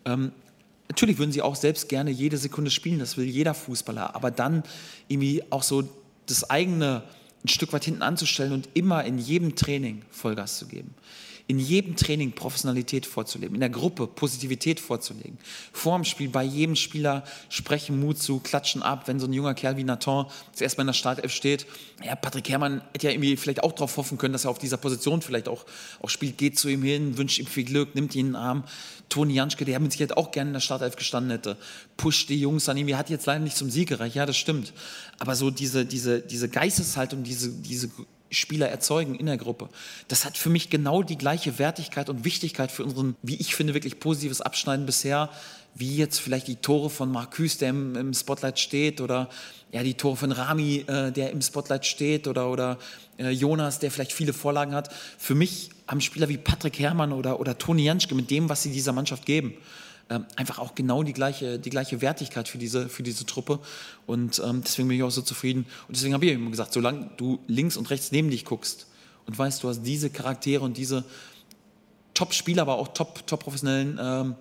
Ähm, 0.04 0.32
Natürlich 0.88 1.18
würden 1.18 1.32
sie 1.32 1.42
auch 1.42 1.54
selbst 1.54 1.90
gerne 1.90 2.10
jede 2.10 2.38
Sekunde 2.38 2.70
spielen, 2.70 2.98
das 2.98 3.18
will 3.18 3.26
jeder 3.26 3.52
Fußballer, 3.52 4.14
aber 4.14 4.30
dann 4.30 4.62
irgendwie 5.06 5.42
auch 5.50 5.62
so 5.62 5.86
das 6.24 6.48
eigene 6.48 7.02
ein 7.44 7.48
Stück 7.48 7.74
weit 7.74 7.84
hinten 7.84 8.02
anzustellen 8.02 8.52
und 8.52 8.70
immer 8.72 9.04
in 9.04 9.18
jedem 9.18 9.54
Training 9.54 10.02
Vollgas 10.10 10.58
zu 10.58 10.66
geben 10.66 10.94
in 11.48 11.58
jedem 11.58 11.96
Training 11.96 12.32
Professionalität 12.32 13.06
vorzuleben, 13.06 13.54
in 13.54 13.60
der 13.60 13.70
Gruppe 13.70 14.06
Positivität 14.06 14.78
vorzulegen. 14.80 15.38
Vor 15.72 15.96
dem 15.96 16.04
Spiel 16.04 16.28
bei 16.28 16.44
jedem 16.44 16.76
Spieler 16.76 17.24
sprechen, 17.48 17.98
Mut 17.98 18.18
zu, 18.18 18.38
klatschen 18.38 18.82
ab, 18.82 19.08
wenn 19.08 19.18
so 19.18 19.26
ein 19.26 19.32
junger 19.32 19.54
Kerl 19.54 19.78
wie 19.78 19.84
Nathan 19.84 20.26
zuerst 20.52 20.76
mal 20.76 20.82
in 20.82 20.88
der 20.88 20.92
Startelf 20.92 21.32
steht. 21.32 21.66
Ja, 22.04 22.16
Patrick 22.16 22.50
Herrmann 22.50 22.82
hätte 22.92 23.06
ja 23.06 23.12
irgendwie 23.14 23.38
vielleicht 23.38 23.62
auch 23.62 23.72
darauf 23.72 23.96
hoffen 23.96 24.18
können, 24.18 24.34
dass 24.34 24.44
er 24.44 24.50
auf 24.50 24.58
dieser 24.58 24.76
Position 24.76 25.22
vielleicht 25.22 25.48
auch, 25.48 25.64
auch 26.02 26.10
spielt, 26.10 26.36
geht 26.36 26.58
zu 26.58 26.68
ihm 26.68 26.82
hin, 26.82 27.16
wünscht 27.16 27.38
ihm 27.38 27.46
viel 27.46 27.64
Glück, 27.64 27.94
nimmt 27.94 28.14
ihn 28.14 28.26
in 28.26 28.32
den 28.32 28.36
Arm. 28.36 28.64
Toni 29.08 29.32
Janschke, 29.32 29.64
der 29.64 29.80
mit 29.80 29.92
Sicherheit 29.92 30.18
auch 30.18 30.32
gerne 30.32 30.50
in 30.50 30.54
der 30.54 30.60
Startelf 30.60 30.96
gestanden 30.96 31.30
hätte, 31.30 31.56
pusht 31.96 32.28
die 32.28 32.38
Jungs 32.38 32.68
an 32.68 32.76
ihm. 32.76 32.88
Er 32.88 32.98
hat 32.98 33.08
jetzt 33.08 33.24
leider 33.24 33.40
nicht 33.40 33.56
zum 33.56 33.70
Sieg 33.70 33.88
gereicht, 33.88 34.16
ja, 34.16 34.26
das 34.26 34.36
stimmt. 34.36 34.74
Aber 35.18 35.34
so 35.34 35.50
diese, 35.50 35.86
diese, 35.86 36.20
diese 36.20 36.50
Geisteshaltung, 36.50 37.22
diese, 37.22 37.50
diese 37.50 37.88
Spieler 38.30 38.68
erzeugen 38.68 39.14
in 39.14 39.26
der 39.26 39.36
Gruppe. 39.36 39.68
Das 40.08 40.24
hat 40.24 40.36
für 40.36 40.50
mich 40.50 40.70
genau 40.70 41.02
die 41.02 41.18
gleiche 41.18 41.58
Wertigkeit 41.58 42.08
und 42.08 42.24
Wichtigkeit 42.24 42.70
für 42.70 42.84
unseren, 42.84 43.16
wie 43.22 43.36
ich 43.36 43.54
finde, 43.54 43.74
wirklich 43.74 44.00
positives 44.00 44.40
Abschneiden 44.40 44.86
bisher, 44.86 45.30
wie 45.74 45.96
jetzt 45.96 46.18
vielleicht 46.18 46.48
die 46.48 46.56
Tore 46.56 46.90
von 46.90 47.10
Marcus, 47.10 47.58
der 47.58 47.70
im, 47.70 47.94
im 47.94 48.14
Spotlight 48.14 48.58
steht, 48.58 49.00
oder 49.00 49.28
ja, 49.70 49.82
die 49.82 49.94
Tore 49.94 50.16
von 50.16 50.32
Rami, 50.32 50.84
äh, 50.86 51.12
der 51.12 51.30
im 51.30 51.40
Spotlight 51.40 51.86
steht, 51.86 52.26
oder, 52.26 52.50
oder 52.50 52.78
äh, 53.18 53.30
Jonas, 53.30 53.78
der 53.78 53.90
vielleicht 53.90 54.12
viele 54.12 54.32
Vorlagen 54.32 54.74
hat. 54.74 54.92
Für 55.18 55.34
mich 55.34 55.70
haben 55.86 56.00
Spieler 56.00 56.28
wie 56.28 56.36
Patrick 56.36 56.78
Herrmann 56.78 57.12
oder, 57.12 57.38
oder 57.40 57.56
Toni 57.56 57.84
Janschke 57.84 58.14
mit 58.14 58.30
dem, 58.30 58.48
was 58.48 58.62
sie 58.62 58.72
dieser 58.72 58.92
Mannschaft 58.92 59.24
geben, 59.24 59.54
ähm, 60.10 60.26
einfach 60.36 60.58
auch 60.58 60.74
genau 60.74 61.02
die 61.02 61.12
gleiche, 61.12 61.58
die 61.58 61.70
gleiche 61.70 62.00
Wertigkeit 62.00 62.48
für 62.48 62.58
diese, 62.58 62.88
für 62.88 63.02
diese 63.02 63.26
Truppe. 63.26 63.60
Und 64.06 64.42
ähm, 64.44 64.62
deswegen 64.64 64.88
bin 64.88 64.96
ich 64.96 65.02
auch 65.02 65.10
so 65.10 65.22
zufrieden. 65.22 65.66
Und 65.86 65.96
deswegen 65.96 66.14
habe 66.14 66.26
ich 66.26 66.32
immer 66.32 66.50
gesagt, 66.50 66.72
solange 66.72 67.10
du 67.16 67.38
links 67.46 67.76
und 67.76 67.90
rechts 67.90 68.10
neben 68.12 68.30
dich 68.30 68.44
guckst 68.44 68.86
und 69.26 69.38
weißt, 69.38 69.62
du 69.62 69.68
hast 69.68 69.82
diese 69.82 70.10
Charaktere 70.10 70.64
und 70.64 70.76
diese 70.76 71.04
Top-Spieler, 72.14 72.62
aber 72.62 72.76
auch 72.76 72.88
top-professionellen 72.88 73.98
ähm, 74.00 74.34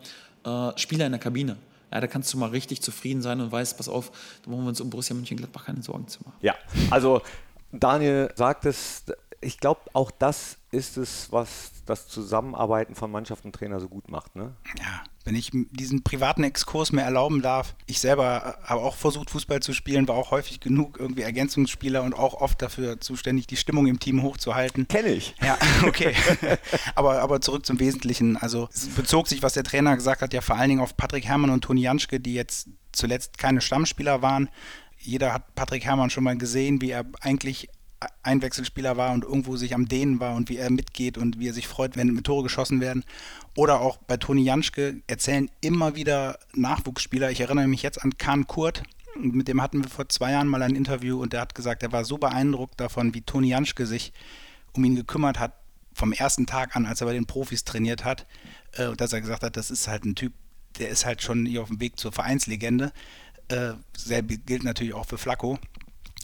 äh, 0.46 0.78
Spieler 0.78 1.06
in 1.06 1.12
der 1.12 1.20
Kabine, 1.20 1.58
ja, 1.92 2.02
da 2.02 2.08
kannst 2.08 2.34
du 2.34 2.38
mal 2.38 2.50
richtig 2.50 2.82
zufrieden 2.82 3.22
sein 3.22 3.40
und 3.40 3.52
weißt, 3.52 3.78
pass 3.78 3.88
auf, 3.88 4.12
da 4.44 4.52
brauchen 4.52 4.64
wir 4.64 4.70
uns 4.70 4.82
um 4.82 4.90
Borussia 4.90 5.16
Mönchengladbach 5.16 5.66
keine 5.66 5.84
Sorgen 5.84 6.08
zu 6.08 6.22
machen. 6.24 6.38
Ja, 6.42 6.56
also 6.90 7.22
Daniel 7.72 8.32
sagt 8.36 8.66
es, 8.66 9.04
ich 9.42 9.60
glaube, 9.60 9.82
auch 9.94 10.12
das 10.12 10.58
ist 10.72 10.98
es, 10.98 11.32
was 11.32 11.72
das 11.86 12.08
Zusammenarbeiten 12.08 12.96
von 12.96 13.12
Mannschaft 13.12 13.46
und 13.46 13.54
Trainer 13.54 13.80
so 13.80 13.88
gut 13.88 14.10
macht. 14.10 14.36
Ne? 14.36 14.54
Ja, 14.80 15.04
wenn 15.28 15.36
ich 15.36 15.52
diesen 15.52 16.04
privaten 16.04 16.46
Exkurs 16.46 16.94
mir 16.94 17.02
erlauben 17.02 17.42
darf. 17.42 17.76
Ich 17.86 18.00
selber 18.00 18.60
habe 18.64 18.80
auch 18.80 18.96
versucht, 18.96 19.30
Fußball 19.30 19.60
zu 19.60 19.74
spielen, 19.74 20.08
war 20.08 20.16
auch 20.16 20.32
häufig 20.32 20.62
genug 20.62 20.98
irgendwie 20.98 21.24
Ergänzungsspieler 21.24 22.02
und 22.04 22.14
auch 22.14 22.36
oft 22.36 22.62
dafür 22.62 23.02
zuständig, 23.02 23.46
die 23.46 23.58
Stimmung 23.58 23.88
im 23.88 24.00
Team 24.00 24.24
hochzuhalten. 24.24 24.88
Kenne 24.88 25.10
ich. 25.10 25.36
Ja, 25.44 25.58
okay. 25.86 26.16
aber, 26.96 27.22
aber 27.22 27.42
zurück 27.42 27.66
zum 27.66 27.78
Wesentlichen. 27.82 28.38
Also 28.38 28.70
es 28.74 28.88
bezog 28.88 29.28
sich, 29.28 29.44
was 29.44 29.52
der 29.52 29.66
Trainer 29.66 29.98
gesagt 29.98 30.22
hat, 30.22 30.34
ja 30.34 30.40
vor 30.40 30.56
allen 30.56 30.70
Dingen 30.70 30.82
auf 30.82 30.96
Patrick 30.96 31.26
Herrmann 31.26 31.50
und 31.50 31.62
Toni 31.62 31.82
Janschke, 31.82 32.22
die 32.22 32.34
jetzt 32.34 32.70
zuletzt 32.94 33.38
keine 33.38 33.60
Stammspieler 33.60 34.22
waren. 34.22 34.48
Jeder 34.98 35.34
hat 35.34 35.56
Patrick 35.56 35.84
Herrmann 35.84 36.10
schon 36.10 36.24
mal 36.24 36.38
gesehen, 36.38 36.80
wie 36.80 36.92
er 36.92 37.06
eigentlich 37.20 37.68
Einwechselspieler 38.22 38.98
war 38.98 39.14
und 39.14 39.24
irgendwo 39.24 39.56
sich 39.58 39.74
am 39.74 39.88
Dehnen 39.88 40.20
war 40.20 40.36
und 40.36 40.50
wie 40.50 40.58
er 40.58 40.70
mitgeht 40.70 41.18
und 41.18 41.40
wie 41.40 41.50
er 41.50 41.54
sich 41.54 41.68
freut, 41.68 41.96
wenn 41.96 42.24
Tore 42.24 42.44
geschossen 42.44 42.80
werden. 42.80 43.04
Oder 43.56 43.82
auch 43.82 43.98
bei 43.98 44.18
Toni 44.18 44.44
Janschke 44.44 45.02
erzählen 45.08 45.50
immer 45.62 45.96
wieder 45.96 46.38
Nachwuchsspieler. 46.54 47.32
Ich 47.32 47.42
erinnere 47.42 47.68
mich 47.68 47.82
jetzt 47.82 48.04
an 48.04 48.18
Kahn 48.18 48.46
Kurt. 48.46 48.84
Mit 49.16 49.48
dem 49.48 49.62
hatten 49.62 49.84
wir 49.84 49.90
vor 49.90 50.08
zwei 50.10 50.32
Jahren 50.32 50.48
mal 50.48 50.62
ein 50.62 50.76
Interview 50.76 51.20
und 51.20 51.34
der 51.34 51.42
hat 51.42 51.56
gesagt, 51.56 51.82
er 51.82 51.92
war 51.92 52.06
so 52.06 52.18
beeindruckt 52.18 52.80
davon, 52.80 53.16
wie 53.16 53.22
Toni 53.22 53.50
Janschke 53.50 53.88
sich 53.88 54.14
um 54.74 54.84
ihn 54.84 54.96
gekümmert 54.96 55.40
hat, 55.40 55.54
vom 55.94 56.14
ersten 56.14 56.46
Tag 56.46 56.76
an, 56.76 56.86
als 56.86 57.02
er 57.02 57.08
bei 57.08 57.14
den 57.14 57.26
Profis 57.26 57.64
trainiert 57.64 58.06
hat, 58.06 58.28
äh, 58.74 58.96
dass 58.96 59.14
er 59.14 59.22
gesagt 59.22 59.42
hat, 59.42 59.58
das 59.58 59.72
ist 59.72 59.88
halt 59.88 60.06
ein 60.06 60.14
Typ, 60.14 60.34
der 60.78 60.90
ist 60.90 61.08
halt 61.08 61.24
schon 61.24 61.48
hier 61.48 61.64
auf 61.64 61.70
dem 61.70 61.80
Weg 61.80 62.00
zur 62.00 62.12
Vereinslegende. 62.12 62.92
Äh, 63.48 63.74
gilt 64.46 64.64
natürlich 64.64 64.94
auch 64.94 65.08
für 65.08 65.18
Flacco. 65.18 65.58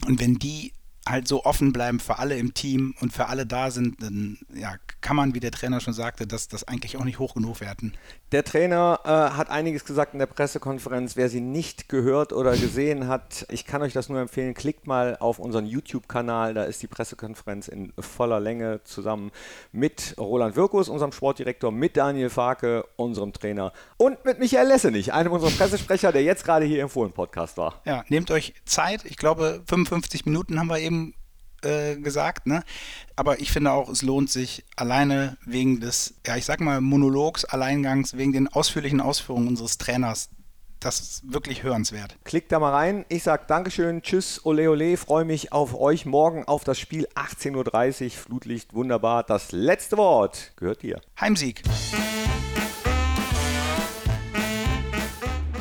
Und 0.06 0.20
wenn 0.20 0.38
die 0.38 0.72
halt 1.06 1.28
so 1.28 1.44
offen 1.44 1.72
bleiben 1.72 2.00
für 2.00 2.18
alle 2.18 2.36
im 2.36 2.54
Team 2.54 2.94
und 3.00 3.12
für 3.12 3.26
alle 3.26 3.46
da 3.46 3.70
sind, 3.70 4.02
dann 4.02 4.38
ja, 4.54 4.76
kann 5.00 5.16
man, 5.16 5.34
wie 5.34 5.40
der 5.40 5.50
Trainer 5.50 5.80
schon 5.80 5.92
sagte, 5.92 6.26
das, 6.26 6.48
das 6.48 6.66
eigentlich 6.66 6.96
auch 6.96 7.04
nicht 7.04 7.18
hoch 7.18 7.34
genug 7.34 7.60
werten. 7.60 7.92
Der 8.32 8.42
Trainer 8.42 9.00
äh, 9.04 9.08
hat 9.08 9.50
einiges 9.50 9.84
gesagt 9.84 10.14
in 10.14 10.18
der 10.18 10.26
Pressekonferenz. 10.26 11.16
Wer 11.16 11.28
sie 11.28 11.40
nicht 11.40 11.88
gehört 11.88 12.32
oder 12.32 12.56
gesehen 12.56 13.06
hat, 13.06 13.46
ich 13.50 13.66
kann 13.66 13.82
euch 13.82 13.92
das 13.92 14.08
nur 14.08 14.18
empfehlen. 14.18 14.54
Klickt 14.54 14.86
mal 14.86 15.16
auf 15.20 15.38
unseren 15.38 15.66
YouTube-Kanal. 15.66 16.54
Da 16.54 16.64
ist 16.64 16.82
die 16.82 16.86
Pressekonferenz 16.86 17.68
in 17.68 17.92
voller 17.98 18.40
Länge 18.40 18.80
zusammen 18.84 19.30
mit 19.72 20.14
Roland 20.18 20.56
Wirkus, 20.56 20.88
unserem 20.88 21.12
Sportdirektor, 21.12 21.70
mit 21.70 21.96
Daniel 21.96 22.30
Farke, 22.30 22.86
unserem 22.96 23.32
Trainer 23.32 23.72
und 23.98 24.24
mit 24.24 24.38
Michael 24.38 24.68
Lessenich, 24.68 25.12
einem 25.12 25.32
unserer 25.32 25.50
Pressesprecher, 25.50 26.12
der 26.12 26.22
jetzt 26.22 26.44
gerade 26.44 26.64
hier 26.64 26.82
im 26.82 26.88
Fohlen-Podcast 26.88 27.58
war. 27.58 27.82
Ja, 27.84 28.04
nehmt 28.08 28.30
euch 28.30 28.54
Zeit. 28.64 29.04
Ich 29.04 29.16
glaube, 29.16 29.62
55 29.66 30.24
Minuten 30.26 30.58
haben 30.58 30.68
wir 30.68 30.78
eben 30.78 30.93
äh, 31.64 31.96
gesagt, 31.96 32.46
ne? 32.46 32.62
Aber 33.16 33.40
ich 33.40 33.52
finde 33.52 33.72
auch, 33.72 33.88
es 33.88 34.02
lohnt 34.02 34.30
sich 34.30 34.64
alleine 34.76 35.36
wegen 35.44 35.80
des, 35.80 36.14
ja, 36.26 36.36
ich 36.36 36.44
sag 36.44 36.60
mal, 36.60 36.80
Monologs, 36.80 37.44
Alleingangs, 37.44 38.16
wegen 38.16 38.32
den 38.32 38.48
ausführlichen 38.48 39.00
Ausführungen 39.00 39.48
unseres 39.48 39.78
Trainers. 39.78 40.30
Das 40.80 41.00
ist 41.00 41.32
wirklich 41.32 41.62
hörenswert. 41.62 42.16
Klickt 42.24 42.52
da 42.52 42.58
mal 42.58 42.72
rein. 42.72 43.06
Ich 43.08 43.22
sag 43.22 43.48
Dankeschön, 43.48 44.02
tschüss, 44.02 44.44
ole 44.44 44.70
ole, 44.70 44.98
freue 44.98 45.24
mich 45.24 45.50
auf 45.50 45.74
euch 45.74 46.04
morgen 46.04 46.44
auf 46.44 46.62
das 46.64 46.78
Spiel 46.78 47.08
18.30 47.14 48.04
Uhr, 48.04 48.10
Flutlicht, 48.10 48.74
wunderbar. 48.74 49.22
Das 49.22 49.52
letzte 49.52 49.96
Wort 49.96 50.52
gehört 50.56 50.82
dir. 50.82 51.00
Heimsieg. 51.18 51.62